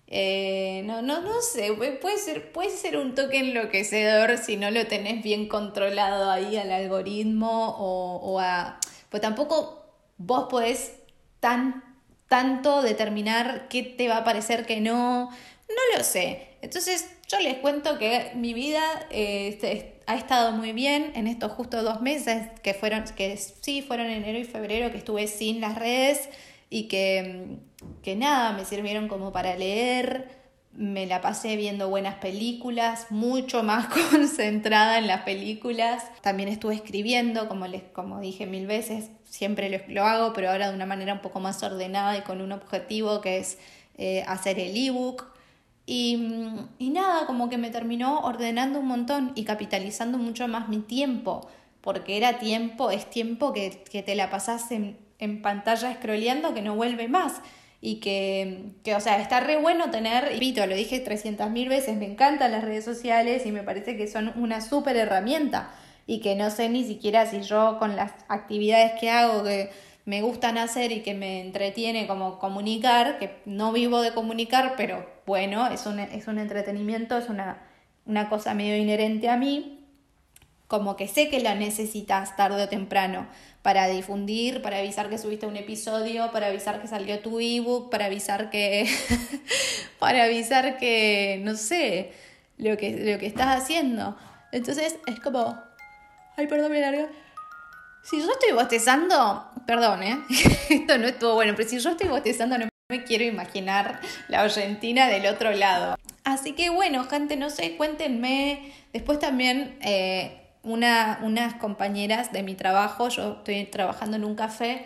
Eh, 0.09 0.83
no, 0.85 1.01
no, 1.01 1.21
no 1.21 1.41
sé, 1.41 1.73
puede 1.73 2.17
ser, 2.17 2.51
puede 2.53 2.69
ser 2.69 2.97
un 2.97 3.13
toque 3.13 3.39
enloquecedor 3.39 4.37
si 4.37 4.55
no 4.55 4.71
lo 4.71 4.87
tenés 4.87 5.21
bien 5.21 5.47
controlado 5.49 6.31
ahí 6.31 6.55
al 6.57 6.71
algoritmo 6.71 7.75
o, 7.77 8.15
o 8.17 8.39
a... 8.39 8.79
Pues 9.09 9.21
tampoco 9.21 9.85
vos 10.17 10.47
podés 10.49 10.93
tan, 11.39 11.83
tanto 12.27 12.81
determinar 12.81 13.67
qué 13.69 13.83
te 13.83 14.07
va 14.07 14.17
a 14.17 14.23
parecer 14.23 14.65
que 14.65 14.79
no, 14.79 15.29
no 15.29 15.97
lo 15.97 16.03
sé. 16.03 16.47
Entonces 16.61 17.09
yo 17.27 17.39
les 17.39 17.57
cuento 17.57 17.97
que 17.97 18.31
mi 18.35 18.53
vida 18.53 18.81
eh, 19.09 19.99
ha 20.05 20.15
estado 20.15 20.53
muy 20.53 20.71
bien 20.71 21.11
en 21.15 21.27
estos 21.27 21.51
justo 21.51 21.83
dos 21.83 22.01
meses 22.01 22.47
que 22.63 22.73
fueron, 22.73 23.03
que 23.15 23.37
sí, 23.37 23.81
fueron 23.81 24.07
enero 24.07 24.39
y 24.39 24.45
febrero 24.45 24.91
que 24.91 24.97
estuve 24.97 25.27
sin 25.27 25.61
las 25.61 25.75
redes 25.77 26.29
y 26.69 26.87
que, 26.87 27.57
que 28.07 28.15
nada, 28.15 28.53
me 28.53 28.63
sirvieron 28.63 29.09
como 29.09 29.33
para 29.33 29.57
leer, 29.57 30.29
me 30.71 31.05
la 31.07 31.19
pasé 31.19 31.57
viendo 31.57 31.89
buenas 31.89 32.15
películas, 32.15 33.07
mucho 33.09 33.63
más 33.63 33.87
concentrada 34.11 34.97
en 34.97 35.07
las 35.07 35.23
películas. 35.23 36.05
También 36.21 36.47
estuve 36.47 36.75
escribiendo, 36.75 37.49
como, 37.49 37.67
les, 37.67 37.83
como 37.83 38.21
dije 38.21 38.45
mil 38.45 38.65
veces, 38.65 39.09
siempre 39.25 39.69
lo, 39.69 39.93
lo 39.93 40.05
hago, 40.05 40.31
pero 40.31 40.51
ahora 40.51 40.69
de 40.69 40.75
una 40.75 40.85
manera 40.85 41.15
un 41.15 41.19
poco 41.19 41.41
más 41.41 41.61
ordenada 41.63 42.17
y 42.17 42.21
con 42.21 42.39
un 42.39 42.53
objetivo 42.53 43.19
que 43.19 43.39
es 43.39 43.57
eh, 43.97 44.23
hacer 44.25 44.57
el 44.57 44.77
ebook. 44.77 45.25
Y, 45.85 46.47
y 46.79 46.91
nada, 46.91 47.25
como 47.25 47.49
que 47.49 47.57
me 47.57 47.71
terminó 47.71 48.21
ordenando 48.21 48.79
un 48.79 48.87
montón 48.87 49.33
y 49.35 49.43
capitalizando 49.43 50.17
mucho 50.17 50.47
más 50.47 50.69
mi 50.69 50.79
tiempo, 50.79 51.45
porque 51.81 52.15
era 52.15 52.39
tiempo, 52.39 52.89
es 52.89 53.09
tiempo 53.09 53.51
que, 53.51 53.83
que 53.91 54.01
te 54.01 54.15
la 54.15 54.29
pasas 54.29 54.71
en 54.71 54.95
en 55.19 55.41
pantalla 55.41 55.95
scrolleando 55.95 56.53
que 56.53 56.61
no 56.61 56.75
vuelve 56.75 57.07
más. 57.07 57.41
Y 57.79 57.99
que, 57.99 58.71
que, 58.83 58.95
o 58.95 58.99
sea, 58.99 59.21
está 59.21 59.39
re 59.39 59.57
bueno 59.57 59.91
tener, 59.91 60.25
repito, 60.25 60.65
lo 60.65 60.75
dije 60.75 60.99
300 60.99 61.49
mil 61.51 61.69
veces, 61.69 61.95
me 61.95 62.05
encantan 62.05 62.51
las 62.51 62.63
redes 62.63 62.83
sociales 62.83 63.45
y 63.45 63.51
me 63.51 63.63
parece 63.63 63.95
que 63.95 64.07
son 64.07 64.33
una 64.35 64.61
súper 64.61 64.97
herramienta. 64.97 65.69
Y 66.07 66.19
que 66.21 66.35
no 66.35 66.49
sé 66.49 66.69
ni 66.69 66.85
siquiera 66.85 67.25
si 67.25 67.41
yo 67.41 67.77
con 67.79 67.95
las 67.95 68.13
actividades 68.29 68.93
que 68.99 69.09
hago 69.09 69.43
que 69.43 69.69
me 70.05 70.21
gustan 70.21 70.57
hacer 70.57 70.93
y 70.93 71.01
que 71.01 71.13
me 71.13 71.41
entretiene 71.41 72.07
como 72.07 72.39
comunicar, 72.39 73.19
que 73.19 73.41
no 73.45 73.73
vivo 73.73 74.01
de 74.01 74.13
comunicar, 74.13 74.75
pero 74.77 75.05
bueno, 75.25 75.67
es 75.67 75.85
un, 75.85 75.99
es 75.99 76.27
un 76.27 76.39
entretenimiento, 76.39 77.17
es 77.17 77.27
una, 77.27 77.61
una 78.05 78.29
cosa 78.29 78.53
medio 78.53 78.77
inherente 78.77 79.27
a 79.27 79.35
mí, 79.35 79.76
como 80.67 80.95
que 80.95 81.07
sé 81.07 81.29
que 81.29 81.39
la 81.39 81.55
necesitas 81.55 82.35
tarde 82.35 82.63
o 82.63 82.69
temprano 82.69 83.27
para 83.61 83.87
difundir, 83.87 84.61
para 84.61 84.79
avisar 84.79 85.09
que 85.09 85.17
subiste 85.17 85.45
un 85.45 85.57
episodio, 85.57 86.31
para 86.31 86.47
avisar 86.47 86.81
que 86.81 86.87
salió 86.87 87.19
tu 87.19 87.39
ebook, 87.39 87.89
para 87.89 88.05
avisar 88.05 88.49
que 88.49 88.89
para 89.99 90.23
avisar 90.23 90.77
que 90.77 91.41
no 91.43 91.55
sé, 91.55 92.11
lo 92.57 92.77
que 92.77 93.11
lo 93.11 93.19
que 93.19 93.27
estás 93.27 93.61
haciendo. 93.61 94.17
Entonces, 94.51 94.97
es 95.05 95.19
como 95.19 95.57
ay, 96.37 96.47
perdón, 96.47 96.71
me 96.71 96.79
largo. 96.79 97.09
Si 98.03 98.21
yo 98.21 98.31
estoy 98.31 98.53
bostezando, 98.53 99.51
perdón, 99.65 100.03
¿eh? 100.03 100.17
Esto 100.69 100.97
no 100.97 101.07
estuvo 101.07 101.33
bueno, 101.33 101.53
pero 101.57 101.67
si 101.67 101.77
yo 101.79 101.89
estoy 101.89 102.07
bostezando 102.07 102.57
no 102.57 102.69
me 102.89 103.03
quiero 103.03 103.25
imaginar 103.25 103.99
la 104.29 104.41
Argentina 104.43 105.07
del 105.09 105.25
otro 105.25 105.51
lado. 105.51 105.97
Así 106.23 106.53
que 106.53 106.69
bueno, 106.69 107.03
gente, 107.03 107.35
no 107.35 107.49
sé, 107.49 107.75
cuéntenme. 107.75 108.71
Después 108.93 109.19
también 109.19 109.77
eh, 109.81 110.36
una, 110.63 111.19
unas 111.23 111.55
compañeras 111.55 112.31
de 112.31 112.43
mi 112.43 112.55
trabajo, 112.55 113.09
yo 113.09 113.33
estoy 113.33 113.65
trabajando 113.65 114.17
en 114.17 114.25
un 114.25 114.35
café, 114.35 114.85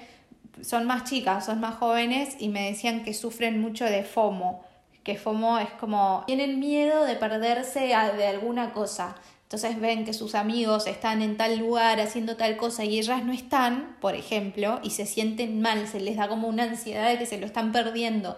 son 0.62 0.86
más 0.86 1.06
chicas, 1.06 1.46
son 1.46 1.60
más 1.60 1.76
jóvenes 1.76 2.36
y 2.40 2.50
me 2.50 2.70
decían 2.70 3.04
que 3.04 3.14
sufren 3.14 3.60
mucho 3.60 3.86
de 3.86 4.04
FOMO, 4.04 4.64
que 5.04 5.18
FOMO 5.18 5.60
es 5.60 5.72
como 5.72 6.24
tienen 6.28 6.60
miedo 6.60 7.06
de 7.06 7.16
perderse 7.16 7.80
de 7.80 8.28
alguna 8.28 8.72
cosa. 8.72 9.16
Entonces 9.52 9.82
ven 9.82 10.06
que 10.06 10.14
sus 10.14 10.34
amigos 10.34 10.88
están 10.88 11.22
en 11.22 11.36
tal 11.36 11.58
lugar 11.60 12.00
haciendo 12.00 12.38
tal 12.38 12.56
cosa 12.56 12.86
y 12.86 12.98
ellas 12.98 13.26
no 13.26 13.34
están, 13.34 13.98
por 14.00 14.16
ejemplo, 14.16 14.80
y 14.82 14.92
se 14.92 15.06
sienten 15.06 15.60
mal, 15.60 15.90
se 15.90 16.00
les 16.00 16.16
da 16.16 16.30
como 16.30 16.48
una 16.48 16.64
ansiedad 16.64 17.10
de 17.10 17.18
que 17.18 17.26
se 17.26 17.38
lo 17.38 17.46
están 17.46 17.74
perdiendo 17.74 18.38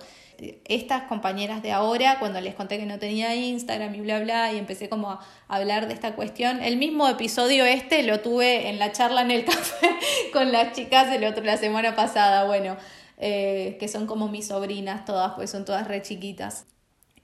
estas 0.66 1.04
compañeras 1.04 1.62
de 1.62 1.72
ahora, 1.72 2.18
cuando 2.18 2.42
les 2.42 2.56
conté 2.56 2.80
que 2.80 2.88
no 2.88 2.98
tenía 2.98 3.36
Instagram 3.36 3.94
y 3.94 4.02
bla, 4.02 4.22
bla, 4.22 4.54
y 4.54 4.58
empecé 4.58 4.90
como 4.90 5.12
a 5.12 5.20
hablar 5.48 5.88
de 5.88 5.94
esta 5.94 6.16
cuestión, 6.16 6.64
el 6.64 6.78
mismo 6.78 7.08
episodio 7.08 7.64
este 7.64 8.02
lo 8.02 8.22
tuve 8.22 8.70
en 8.70 8.80
la 8.80 8.92
charla 8.92 9.22
en 9.22 9.30
el 9.30 9.46
café 9.46 9.92
con 10.34 10.52
las 10.52 10.74
chicas 10.74 11.14
el 11.14 11.26
otro, 11.26 11.44
la 11.44 11.58
semana 11.58 11.96
pasada, 11.96 12.46
bueno, 12.46 12.76
eh, 13.20 13.78
que 13.80 13.88
son 13.88 14.08
como 14.08 14.30
mis 14.30 14.48
sobrinas 14.48 15.06
todas, 15.06 15.34
pues 15.34 15.52
son 15.52 15.64
todas 15.64 15.88
re 15.88 16.02
chiquitas. 16.02 16.66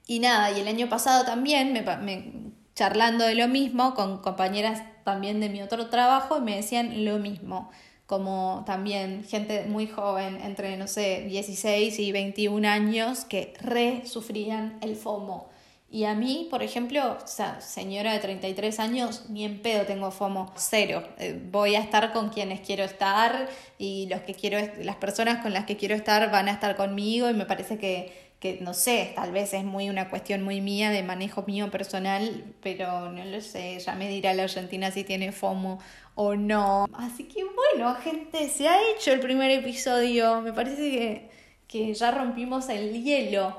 Y 0.06 0.20
nada, 0.20 0.56
y 0.56 0.60
el 0.60 0.68
año 0.68 0.88
pasado 0.88 1.24
también, 1.24 1.72
me, 1.72 1.82
me, 1.82 2.50
charlando 2.80 3.26
de 3.26 3.34
lo 3.34 3.46
mismo, 3.46 3.92
con 3.94 4.22
compañeras 4.22 4.82
también 5.04 5.38
de 5.38 5.50
mi 5.50 5.60
otro 5.60 5.90
trabajo, 5.90 6.40
me 6.40 6.56
decían 6.56 7.04
lo 7.04 7.18
mismo 7.18 7.70
como 8.06 8.64
también 8.66 9.22
gente 9.22 9.66
muy 9.66 9.86
joven, 9.86 10.40
entre, 10.42 10.78
no 10.78 10.88
sé, 10.88 11.26
16 11.28 11.98
y 11.98 12.10
21 12.10 12.66
años, 12.66 13.26
que 13.26 13.52
re 13.60 14.02
sufrían 14.06 14.78
el 14.80 14.96
FOMO. 14.96 15.50
Y 15.90 16.04
a 16.04 16.14
mí, 16.14 16.48
por 16.50 16.62
ejemplo, 16.62 17.18
o 17.22 17.26
sea, 17.28 17.60
señora 17.60 18.14
de 18.14 18.18
33 18.18 18.80
años, 18.80 19.26
ni 19.28 19.44
en 19.44 19.60
pedo 19.60 19.84
tengo 19.84 20.10
FOMO, 20.10 20.50
cero. 20.56 21.04
Eh, 21.18 21.38
voy 21.52 21.74
a 21.74 21.80
estar 21.80 22.12
con 22.12 22.30
quienes 22.30 22.62
quiero 22.62 22.82
estar 22.82 23.48
y 23.76 24.06
los 24.08 24.22
que 24.22 24.34
quiero, 24.34 24.58
las 24.82 24.96
personas 24.96 25.42
con 25.42 25.52
las 25.52 25.66
que 25.66 25.76
quiero 25.76 25.94
estar 25.94 26.30
van 26.30 26.48
a 26.48 26.52
estar 26.52 26.76
conmigo 26.76 27.28
y 27.28 27.34
me 27.34 27.44
parece 27.44 27.76
que, 27.76 28.29
que 28.40 28.58
no 28.62 28.72
sé, 28.72 29.12
tal 29.14 29.32
vez 29.32 29.52
es 29.52 29.64
muy 29.64 29.90
una 29.90 30.08
cuestión 30.08 30.42
muy 30.42 30.62
mía 30.62 30.90
de 30.90 31.02
manejo 31.02 31.44
mío 31.46 31.70
personal, 31.70 32.42
pero 32.62 33.12
no 33.12 33.22
lo 33.22 33.40
sé, 33.42 33.78
ya 33.78 33.94
me 33.94 34.08
dirá 34.08 34.32
la 34.32 34.44
Argentina 34.44 34.90
si 34.90 35.04
tiene 35.04 35.30
FOMO 35.30 35.78
o 36.14 36.34
no. 36.34 36.86
Así 36.94 37.24
que 37.24 37.44
bueno, 37.44 37.94
gente, 37.96 38.48
se 38.48 38.66
ha 38.66 38.78
hecho 38.90 39.12
el 39.12 39.20
primer 39.20 39.50
episodio, 39.50 40.40
me 40.40 40.54
parece 40.54 40.90
que, 40.90 41.30
que 41.68 41.92
ya 41.92 42.10
rompimos 42.12 42.70
el 42.70 43.04
hielo. 43.04 43.58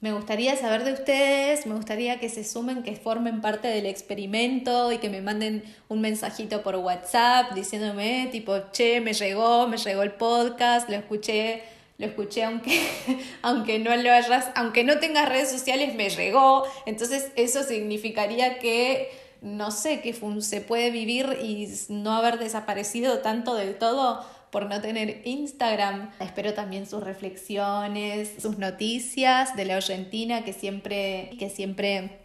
Me 0.00 0.12
gustaría 0.12 0.56
saber 0.56 0.84
de 0.84 0.94
ustedes, 0.94 1.66
me 1.66 1.74
gustaría 1.74 2.18
que 2.18 2.28
se 2.30 2.42
sumen, 2.42 2.82
que 2.82 2.96
formen 2.96 3.40
parte 3.40 3.68
del 3.68 3.84
experimento 3.84 4.92
y 4.92 4.98
que 4.98 5.10
me 5.10 5.20
manden 5.20 5.62
un 5.88 6.00
mensajito 6.00 6.62
por 6.62 6.76
WhatsApp 6.76 7.52
diciéndome 7.52 8.28
tipo, 8.32 8.58
che, 8.72 9.00
me 9.00 9.12
llegó, 9.12 9.68
me 9.68 9.76
llegó 9.76 10.02
el 10.02 10.12
podcast, 10.12 10.88
lo 10.88 10.96
escuché, 10.96 11.62
lo 12.02 12.08
escuché 12.08 12.42
aunque, 12.42 12.80
aunque 13.42 13.78
no 13.78 13.94
lo 13.96 14.12
hayas, 14.12 14.50
aunque 14.56 14.82
no 14.82 14.98
tengas 14.98 15.28
redes 15.28 15.50
sociales, 15.50 15.94
me 15.94 16.10
llegó. 16.10 16.64
Entonces 16.84 17.30
eso 17.36 17.62
significaría 17.62 18.58
que, 18.58 19.08
no 19.40 19.70
sé, 19.70 20.00
que 20.00 20.12
se 20.40 20.60
puede 20.60 20.90
vivir 20.90 21.38
y 21.40 21.68
no 21.88 22.12
haber 22.12 22.38
desaparecido 22.38 23.18
tanto 23.18 23.54
del 23.54 23.78
todo 23.78 24.26
por 24.50 24.66
no 24.66 24.80
tener 24.80 25.22
Instagram. 25.24 26.10
Espero 26.18 26.54
también 26.54 26.86
sus 26.86 27.04
reflexiones, 27.04 28.30
sus 28.42 28.58
noticias 28.58 29.54
de 29.54 29.64
la 29.64 29.76
Argentina 29.76 30.44
que 30.44 30.52
siempre, 30.52 31.30
que 31.38 31.50
siempre 31.50 32.18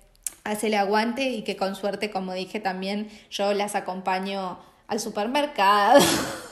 hace 0.44 0.68
el 0.68 0.74
aguante 0.74 1.30
y 1.30 1.44
que 1.44 1.56
con 1.56 1.76
suerte, 1.76 2.10
como 2.10 2.34
dije 2.34 2.60
también, 2.60 3.10
yo 3.30 3.54
las 3.54 3.76
acompaño 3.76 4.58
al 4.88 5.00
supermercado, 5.00 6.00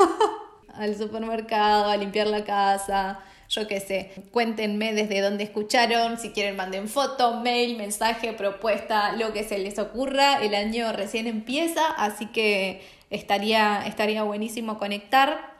al 0.77 0.95
supermercado, 0.95 1.89
a 1.89 1.97
limpiar 1.97 2.27
la 2.27 2.43
casa, 2.43 3.19
yo 3.49 3.67
qué 3.67 3.79
sé, 3.79 4.11
cuéntenme 4.31 4.93
desde 4.93 5.21
dónde 5.21 5.43
escucharon, 5.43 6.17
si 6.17 6.31
quieren 6.31 6.55
manden 6.55 6.89
foto, 6.89 7.39
mail, 7.41 7.77
mensaje, 7.77 8.33
propuesta, 8.33 9.13
lo 9.13 9.33
que 9.33 9.43
se 9.43 9.59
les 9.59 9.77
ocurra. 9.77 10.41
El 10.41 10.55
año 10.55 10.91
recién 10.91 11.27
empieza, 11.27 11.85
así 11.97 12.25
que 12.27 12.81
estaría, 13.09 13.85
estaría 13.85 14.23
buenísimo 14.23 14.77
conectar. 14.77 15.53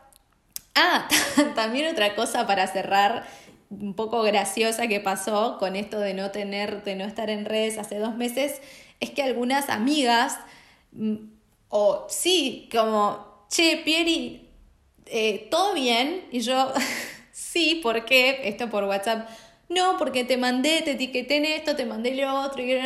Ah, 0.73 1.07
también 1.55 1.91
otra 1.91 2.15
cosa 2.15 2.47
para 2.47 2.67
cerrar, 2.67 3.27
un 3.69 3.93
poco 3.93 4.21
graciosa 4.23 4.87
que 4.87 4.99
pasó 4.99 5.57
con 5.59 5.75
esto 5.75 5.99
de 5.99 6.13
no 6.13 6.31
tener, 6.31 6.83
de 6.83 6.95
no 6.95 7.05
estar 7.05 7.29
en 7.29 7.45
redes 7.45 7.77
hace 7.77 7.97
dos 7.99 8.15
meses, 8.15 8.61
es 8.99 9.09
que 9.11 9.23
algunas 9.23 9.69
amigas, 9.69 10.37
mm, 10.91 11.15
o 11.69 12.05
sí, 12.09 12.69
como, 12.71 13.45
che, 13.49 13.81
Pieri, 13.83 14.44
eh, 15.07 15.47
¿todo 15.49 15.73
bien? 15.73 16.25
Y 16.31 16.39
yo, 16.41 16.73
sí, 17.31 17.79
¿por 17.83 18.05
qué? 18.05 18.41
Esto 18.43 18.69
por 18.69 18.83
WhatsApp. 18.85 19.29
No, 19.69 19.97
porque 19.97 20.23
te 20.23 20.37
mandé, 20.37 20.81
te 20.83 20.91
etiqueté 20.91 21.37
en 21.37 21.45
esto, 21.45 21.75
te 21.75 21.85
mandé 21.85 22.13
lo 22.15 22.41
otro, 22.41 22.61
y 22.61 22.79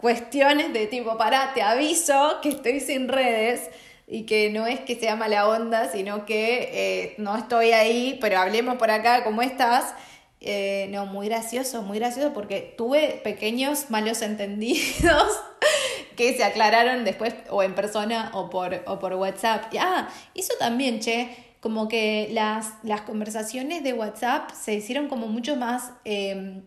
cuestiones 0.00 0.72
de 0.72 0.86
tipo, 0.86 1.16
para, 1.16 1.52
te 1.54 1.62
aviso 1.62 2.38
que 2.42 2.50
estoy 2.50 2.80
sin 2.80 3.08
redes 3.08 3.68
y 4.06 4.24
que 4.24 4.50
no 4.50 4.66
es 4.66 4.80
que 4.80 4.96
sea 4.96 5.16
mala 5.16 5.48
onda, 5.48 5.90
sino 5.90 6.24
que 6.24 6.70
eh, 6.72 7.14
no 7.18 7.36
estoy 7.36 7.72
ahí, 7.72 8.18
pero 8.20 8.38
hablemos 8.38 8.76
por 8.76 8.90
acá, 8.90 9.22
¿cómo 9.22 9.42
estás? 9.42 9.94
Eh, 10.40 10.86
no, 10.90 11.04
muy 11.06 11.28
gracioso, 11.28 11.82
muy 11.82 11.98
gracioso 11.98 12.32
porque 12.32 12.74
tuve 12.76 13.20
pequeños 13.24 13.90
malos 13.90 14.22
entendidos 14.22 15.40
que 16.16 16.36
se 16.36 16.44
aclararon 16.44 17.04
después 17.04 17.34
o 17.50 17.62
en 17.62 17.74
persona 17.74 18.30
o 18.34 18.48
por, 18.48 18.82
o 18.86 18.98
por 18.98 19.14
WhatsApp. 19.14 19.64
ah, 19.78 20.08
eso 20.34 20.54
también, 20.58 21.00
che, 21.00 21.47
como 21.60 21.88
que 21.88 22.28
las, 22.32 22.74
las 22.82 23.02
conversaciones 23.02 23.82
de 23.82 23.92
WhatsApp 23.92 24.50
se 24.52 24.74
hicieron 24.74 25.08
como 25.08 25.26
mucho 25.26 25.56
más, 25.56 25.92
eh, 26.04 26.62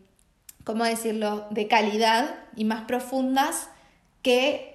¿cómo 0.64 0.84
decirlo?, 0.84 1.48
de 1.50 1.68
calidad 1.68 2.36
y 2.56 2.66
más 2.66 2.82
profundas 2.82 3.70
que 4.22 4.72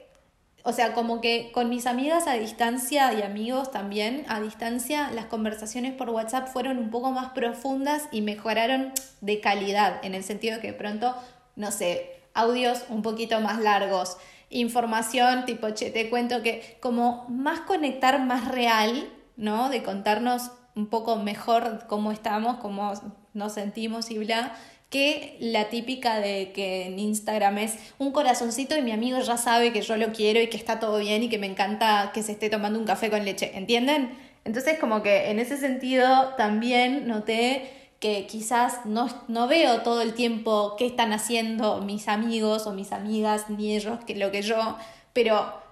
o 0.68 0.72
sea, 0.72 0.94
como 0.94 1.20
que 1.20 1.52
con 1.52 1.68
mis 1.68 1.86
amigas 1.86 2.26
a 2.26 2.32
distancia 2.32 3.12
y 3.12 3.22
amigos 3.22 3.70
también 3.70 4.24
a 4.28 4.40
distancia, 4.40 5.12
las 5.12 5.26
conversaciones 5.26 5.94
por 5.94 6.10
WhatsApp 6.10 6.48
fueron 6.48 6.78
un 6.78 6.90
poco 6.90 7.12
más 7.12 7.30
profundas 7.30 8.08
y 8.10 8.20
mejoraron 8.20 8.92
de 9.20 9.38
calidad, 9.38 10.04
en 10.04 10.16
el 10.16 10.24
sentido 10.24 10.56
de 10.56 10.62
que 10.62 10.72
pronto, 10.72 11.14
no 11.54 11.70
sé, 11.70 12.16
audios 12.34 12.82
un 12.88 13.02
poquito 13.02 13.40
más 13.40 13.60
largos, 13.60 14.16
información 14.50 15.44
tipo, 15.44 15.70
che, 15.70 15.92
te 15.92 16.10
cuento 16.10 16.42
que 16.42 16.78
como 16.80 17.26
más 17.28 17.60
conectar 17.60 18.20
más 18.20 18.48
real, 18.48 19.08
¿no? 19.36 19.68
De 19.68 19.82
contarnos 19.82 20.50
un 20.74 20.88
poco 20.88 21.16
mejor 21.16 21.86
cómo 21.86 22.12
estamos, 22.12 22.56
cómo 22.58 22.92
nos 23.34 23.52
sentimos 23.52 24.10
y 24.10 24.18
bla 24.18 24.54
que 24.90 25.36
la 25.40 25.68
típica 25.68 26.20
de 26.20 26.52
que 26.52 26.86
en 26.86 26.98
Instagram 26.98 27.58
es 27.58 27.76
un 27.98 28.12
corazoncito 28.12 28.76
y 28.76 28.82
mi 28.82 28.92
amigo 28.92 29.18
ya 29.18 29.36
sabe 29.36 29.72
que 29.72 29.82
yo 29.82 29.96
lo 29.96 30.12
quiero 30.12 30.40
y 30.40 30.48
que 30.48 30.56
está 30.56 30.78
todo 30.78 30.98
bien 30.98 31.24
y 31.24 31.28
que 31.28 31.38
me 31.38 31.46
encanta 31.46 32.12
que 32.14 32.22
se 32.22 32.32
esté 32.32 32.50
tomando 32.50 32.78
un 32.78 32.84
café 32.84 33.10
con 33.10 33.24
leche, 33.24 33.50
¿entienden? 33.54 34.16
Entonces 34.44 34.78
como 34.78 35.02
que 35.02 35.30
en 35.30 35.40
ese 35.40 35.56
sentido 35.56 36.34
también 36.36 37.08
noté 37.08 37.68
que 37.98 38.26
quizás 38.26 38.84
no, 38.84 39.08
no 39.26 39.48
veo 39.48 39.80
todo 39.82 40.02
el 40.02 40.14
tiempo 40.14 40.76
qué 40.78 40.86
están 40.86 41.12
haciendo 41.12 41.80
mis 41.80 42.08
amigos 42.08 42.66
o 42.66 42.72
mis 42.72 42.92
amigas, 42.92 43.50
ni 43.50 43.74
ellos, 43.74 43.98
que 44.06 44.14
lo 44.14 44.30
que 44.30 44.42
yo, 44.42 44.76
pero, 45.12 45.65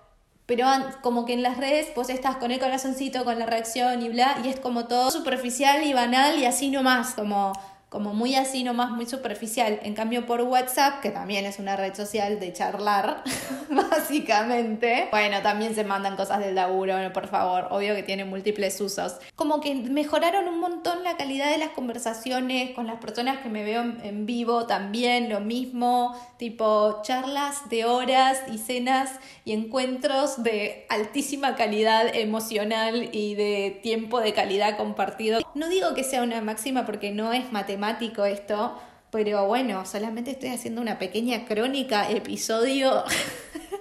pero 0.46 0.66
como 1.00 1.24
que 1.24 1.32
en 1.32 1.42
las 1.42 1.56
redes 1.56 1.94
vos 1.94 2.10
estás 2.10 2.36
con 2.36 2.50
el 2.50 2.60
corazoncito, 2.60 3.24
con 3.24 3.38
la 3.38 3.46
reacción 3.46 4.02
y 4.02 4.08
bla, 4.08 4.38
y 4.44 4.48
es 4.48 4.60
como 4.60 4.86
todo 4.86 5.10
superficial 5.10 5.84
y 5.84 5.92
banal 5.92 6.38
y 6.38 6.44
así 6.44 6.70
nomás, 6.70 7.14
como 7.14 7.52
como 7.94 8.12
muy 8.12 8.34
así 8.34 8.64
nomás, 8.64 8.90
muy 8.90 9.06
superficial. 9.06 9.78
En 9.84 9.94
cambio 9.94 10.26
por 10.26 10.40
WhatsApp, 10.40 11.00
que 11.00 11.10
también 11.10 11.46
es 11.46 11.60
una 11.60 11.76
red 11.76 11.94
social 11.94 12.40
de 12.40 12.52
charlar, 12.52 13.22
básicamente. 13.70 15.06
Bueno, 15.12 15.40
también 15.42 15.76
se 15.76 15.84
mandan 15.84 16.16
cosas 16.16 16.40
del 16.40 16.56
laburo, 16.56 16.96
por 17.12 17.28
favor, 17.28 17.68
obvio 17.70 17.94
que 17.94 18.02
tiene 18.02 18.24
múltiples 18.24 18.80
usos. 18.80 19.18
Como 19.36 19.60
que 19.60 19.76
mejoraron 19.76 20.48
un 20.48 20.58
montón 20.58 21.04
la 21.04 21.16
calidad 21.16 21.48
de 21.52 21.58
las 21.58 21.68
conversaciones 21.68 22.72
con 22.72 22.88
las 22.88 22.96
personas 22.96 23.38
que 23.38 23.48
me 23.48 23.62
veo 23.62 23.84
en 24.02 24.26
vivo 24.26 24.66
también, 24.66 25.30
lo 25.30 25.38
mismo, 25.38 26.20
tipo 26.36 27.00
charlas 27.02 27.68
de 27.70 27.84
horas 27.84 28.42
y 28.52 28.58
cenas 28.58 29.20
y 29.44 29.52
encuentros 29.52 30.42
de 30.42 30.84
altísima 30.88 31.54
calidad 31.54 32.12
emocional 32.12 33.10
y 33.12 33.36
de 33.36 33.78
tiempo 33.84 34.20
de 34.20 34.32
calidad 34.32 34.76
compartido. 34.76 35.38
No 35.54 35.68
digo 35.68 35.94
que 35.94 36.02
sea 36.02 36.24
una 36.24 36.40
máxima 36.40 36.84
porque 36.86 37.12
no 37.12 37.32
es 37.32 37.52
matemática, 37.52 37.83
esto, 37.88 38.78
pero 39.10 39.46
bueno, 39.46 39.84
solamente 39.86 40.32
estoy 40.32 40.50
haciendo 40.50 40.80
una 40.80 40.98
pequeña 40.98 41.44
crónica, 41.44 42.10
episodio 42.10 43.04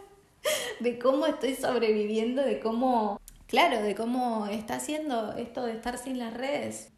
de 0.80 1.00
cómo 1.00 1.26
estoy 1.26 1.56
sobreviviendo, 1.56 2.42
de 2.44 2.60
cómo, 2.60 3.20
claro, 3.48 3.82
de 3.82 3.96
cómo 3.96 4.48
está 4.48 4.76
haciendo 4.76 5.34
esto 5.38 5.66
de 5.66 5.74
estar 5.74 5.98
sin 5.98 6.20
las 6.20 6.34
redes. 6.34 6.90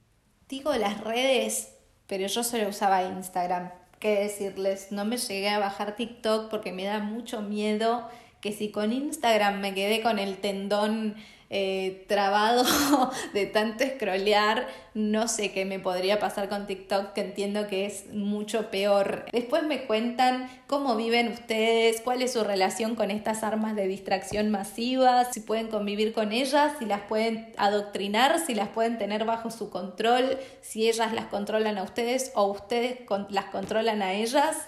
Digo 0.49 0.73
las 0.75 1.01
redes, 1.01 1.73
pero 2.07 2.27
yo 2.27 2.43
solo 2.43 2.69
usaba 2.69 3.03
Instagram. 3.03 3.71
¿Qué 3.99 4.19
decirles? 4.19 4.91
No 4.91 5.05
me 5.05 5.17
llegué 5.17 5.49
a 5.49 5.59
bajar 5.59 5.95
TikTok 5.95 6.49
porque 6.49 6.71
me 6.71 6.83
da 6.83 6.99
mucho 6.99 7.41
miedo 7.41 8.07
que 8.41 8.51
si 8.51 8.69
con 8.69 8.91
Instagram 8.91 9.59
me 9.59 9.73
quedé 9.73 10.01
con 10.01 10.19
el 10.19 10.37
tendón 10.37 11.15
eh, 11.49 12.05
trabado 12.07 12.63
de 13.33 13.45
tanto 13.45 13.83
scrollear, 13.85 14.67
no 14.95 15.27
sé 15.27 15.51
qué 15.51 15.63
me 15.65 15.79
podría 15.79 16.19
pasar 16.19 16.49
con 16.49 16.65
TikTok, 16.65 17.13
que 17.13 17.21
entiendo 17.21 17.67
que 17.67 17.85
es 17.85 18.11
mucho 18.13 18.71
peor. 18.71 19.25
Después 19.31 19.63
me 19.63 19.85
cuentan 19.85 20.49
cómo 20.67 20.95
viven 20.95 21.27
ustedes, 21.27 22.01
cuál 22.01 22.21
es 22.21 22.33
su 22.33 22.43
relación 22.43 22.95
con 22.95 23.11
estas 23.11 23.43
armas 23.43 23.75
de 23.75 23.87
distracción 23.87 24.49
masivas, 24.49 25.29
si 25.33 25.41
pueden 25.41 25.67
convivir 25.67 26.13
con 26.13 26.31
ellas, 26.31 26.73
si 26.79 26.85
las 26.85 27.01
pueden 27.01 27.53
adoctrinar, 27.57 28.39
si 28.39 28.55
las 28.55 28.69
pueden 28.69 28.97
tener 28.97 29.25
bajo 29.25 29.51
su 29.51 29.69
control, 29.69 30.39
si 30.61 30.89
ellas 30.89 31.13
las 31.13 31.25
controlan 31.25 31.77
a 31.77 31.83
ustedes 31.83 32.31
o 32.35 32.45
ustedes 32.45 32.99
las 33.29 33.45
controlan 33.45 34.01
a 34.01 34.13
ellas. 34.13 34.67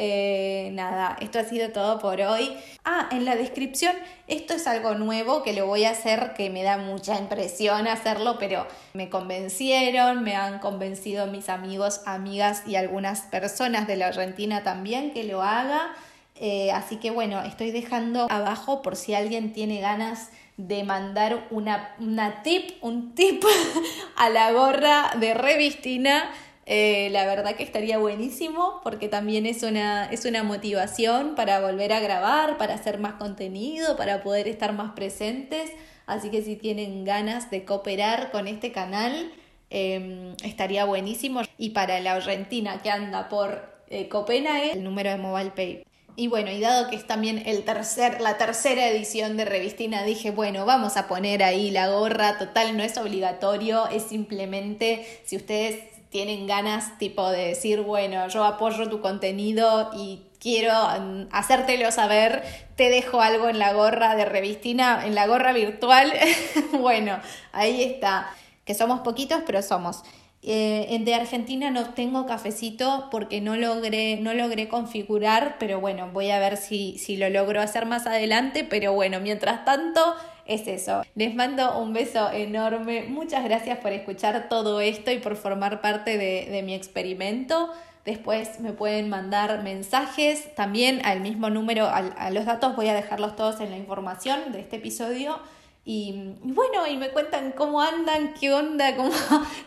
Eh, 0.00 0.70
nada, 0.74 1.16
esto 1.20 1.40
ha 1.40 1.44
sido 1.44 1.70
todo 1.70 1.98
por 1.98 2.20
hoy. 2.20 2.56
Ah, 2.84 3.08
en 3.10 3.24
la 3.24 3.34
descripción, 3.34 3.92
esto 4.28 4.54
es 4.54 4.68
algo 4.68 4.94
nuevo 4.94 5.42
que 5.42 5.52
lo 5.52 5.66
voy 5.66 5.84
a 5.84 5.90
hacer, 5.90 6.34
que 6.36 6.50
me 6.50 6.62
da 6.62 6.78
mucha 6.78 7.18
impresión 7.18 7.88
hacerlo, 7.88 8.36
pero 8.38 8.64
me 8.94 9.10
convencieron, 9.10 10.22
me 10.22 10.36
han 10.36 10.60
convencido 10.60 11.26
mis 11.26 11.48
amigos, 11.48 12.02
amigas 12.06 12.62
y 12.64 12.76
algunas 12.76 13.22
personas 13.22 13.88
de 13.88 13.96
la 13.96 14.06
Argentina 14.06 14.62
también 14.62 15.12
que 15.12 15.24
lo 15.24 15.42
haga. 15.42 15.92
Eh, 16.36 16.70
así 16.70 16.98
que 16.98 17.10
bueno, 17.10 17.42
estoy 17.42 17.72
dejando 17.72 18.28
abajo 18.30 18.82
por 18.82 18.94
si 18.94 19.14
alguien 19.14 19.52
tiene 19.52 19.80
ganas 19.80 20.30
de 20.56 20.84
mandar 20.84 21.48
una, 21.50 21.94
una 21.98 22.44
tip, 22.44 22.70
un 22.82 23.16
tip 23.16 23.42
a 24.16 24.28
la 24.28 24.52
gorra 24.52 25.10
de 25.18 25.34
revistina 25.34 26.30
Eh, 26.70 27.08
la 27.12 27.24
verdad 27.24 27.56
que 27.56 27.62
estaría 27.62 27.96
buenísimo 27.96 28.82
porque 28.84 29.08
también 29.08 29.46
es 29.46 29.62
una, 29.62 30.04
es 30.04 30.26
una 30.26 30.42
motivación 30.42 31.34
para 31.34 31.60
volver 31.60 31.94
a 31.94 32.00
grabar, 32.00 32.58
para 32.58 32.74
hacer 32.74 32.98
más 32.98 33.14
contenido, 33.14 33.96
para 33.96 34.22
poder 34.22 34.46
estar 34.48 34.74
más 34.74 34.92
presentes. 34.92 35.72
Así 36.04 36.28
que 36.30 36.42
si 36.42 36.56
tienen 36.56 37.06
ganas 37.06 37.50
de 37.50 37.64
cooperar 37.64 38.30
con 38.30 38.46
este 38.46 38.70
canal, 38.70 39.32
em, 39.70 40.34
estaría 40.44 40.84
buenísimo. 40.84 41.40
Y 41.56 41.70
para 41.70 42.00
la 42.00 42.12
Argentina 42.12 42.80
que 42.82 42.90
anda 42.90 43.30
por 43.30 43.64
eh, 43.88 44.08
Copenhague, 44.10 44.72
el 44.72 44.84
número 44.84 45.08
de 45.08 45.16
Mobile 45.16 45.52
Pay 45.52 45.84
y 46.16 46.26
bueno, 46.26 46.50
y 46.50 46.58
dado 46.58 46.90
que 46.90 46.96
es 46.96 47.06
también 47.06 47.44
el 47.46 47.62
tercer, 47.62 48.20
la 48.20 48.36
tercera 48.38 48.88
edición 48.88 49.36
de 49.36 49.44
Revistina, 49.44 50.02
dije, 50.02 50.32
bueno, 50.32 50.66
vamos 50.66 50.96
a 50.96 51.06
poner 51.06 51.44
ahí 51.44 51.70
la 51.70 51.90
gorra, 51.90 52.38
total, 52.38 52.76
no 52.76 52.82
es 52.82 52.98
obligatorio, 52.98 53.86
es 53.86 54.02
simplemente 54.02 55.06
si 55.24 55.36
ustedes 55.36 55.97
tienen 56.10 56.46
ganas 56.46 56.98
tipo 56.98 57.30
de 57.30 57.48
decir, 57.48 57.82
bueno, 57.82 58.28
yo 58.28 58.44
apoyo 58.44 58.88
tu 58.88 59.00
contenido 59.00 59.90
y 59.96 60.22
quiero 60.40 60.72
mm, 60.72 61.28
hacértelo 61.32 61.90
saber, 61.90 62.42
te 62.76 62.90
dejo 62.90 63.20
algo 63.20 63.48
en 63.48 63.58
la 63.58 63.72
gorra 63.72 64.16
de 64.16 64.24
Revistina, 64.24 65.06
en 65.06 65.14
la 65.14 65.26
gorra 65.26 65.52
virtual, 65.52 66.12
bueno, 66.72 67.18
ahí 67.52 67.82
está, 67.82 68.30
que 68.64 68.74
somos 68.74 69.00
poquitos, 69.00 69.42
pero 69.46 69.62
somos. 69.62 70.02
Eh, 70.40 70.96
de 71.04 71.14
Argentina 71.14 71.70
no 71.70 71.90
tengo 71.94 72.24
cafecito 72.24 73.08
porque 73.10 73.40
no 73.40 73.56
logré, 73.56 74.18
no 74.18 74.34
logré 74.34 74.68
configurar, 74.68 75.56
pero 75.58 75.80
bueno, 75.80 76.10
voy 76.12 76.30
a 76.30 76.38
ver 76.38 76.56
si, 76.56 76.96
si 76.98 77.16
lo 77.16 77.28
logro 77.28 77.60
hacer 77.60 77.86
más 77.86 78.06
adelante, 78.06 78.64
pero 78.64 78.92
bueno, 78.92 79.18
mientras 79.18 79.64
tanto 79.64 80.14
es 80.48 80.66
eso. 80.66 81.02
Les 81.14 81.34
mando 81.34 81.78
un 81.78 81.92
beso 81.92 82.32
enorme, 82.32 83.04
muchas 83.04 83.44
gracias 83.44 83.78
por 83.78 83.92
escuchar 83.92 84.48
todo 84.48 84.80
esto 84.80 85.12
y 85.12 85.18
por 85.18 85.36
formar 85.36 85.80
parte 85.80 86.18
de, 86.18 86.62
mi 86.62 86.74
experimento. 86.74 87.70
Después 88.04 88.58
me 88.58 88.72
pueden 88.72 89.08
mandar 89.10 89.62
mensajes 89.62 90.54
también 90.54 91.04
al 91.04 91.20
mismo 91.20 91.50
número, 91.50 91.86
a 91.86 92.30
los 92.30 92.46
datos 92.46 92.74
voy 92.74 92.88
a 92.88 92.94
dejarlos 92.94 93.36
todos 93.36 93.60
en 93.60 93.70
la 93.70 93.76
información 93.76 94.50
de 94.50 94.60
este 94.60 94.76
episodio 94.76 95.38
y, 95.84 96.34
bueno, 96.42 96.86
y 96.86 96.98
me 96.98 97.08
cuentan 97.10 97.52
cómo 97.52 97.80
andan, 97.80 98.34
qué 98.34 98.52
onda, 98.52 98.94
cómo, 98.96 99.10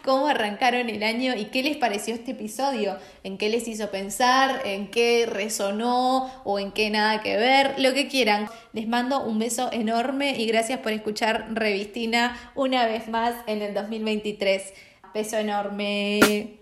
cómo 0.03 0.27
arrancaron 0.27 0.87
el 0.89 1.01
año 1.01 1.33
y 1.35 1.45
qué 1.45 1.63
les 1.63 1.77
pareció 1.77 2.13
este 2.13 2.31
episodio, 2.31 2.97
en 3.23 3.39
qué 3.39 3.49
les 3.49 3.67
hizo 3.67 3.89
pensar, 3.89 4.61
en 4.65 4.91
qué 4.91 5.25
resonó 5.25 6.31
o 6.43 6.59
en 6.59 6.71
qué 6.71 6.91
nada 6.91 7.21
que 7.21 7.37
ver, 7.37 7.79
lo 7.79 7.93
que 7.93 8.07
quieran. 8.07 8.47
Les 8.71 8.87
mando 8.87 9.23
un 9.23 9.39
beso 9.39 9.71
enorme 9.71 10.39
y 10.39 10.45
gracias 10.45 10.79
por 10.79 10.91
escuchar 10.91 11.47
Revistina 11.55 12.37
una 12.53 12.85
vez 12.85 13.07
más 13.07 13.33
en 13.47 13.63
el 13.63 13.73
2023. 13.73 14.73
Beso 15.15 15.37
enorme. 15.37 16.60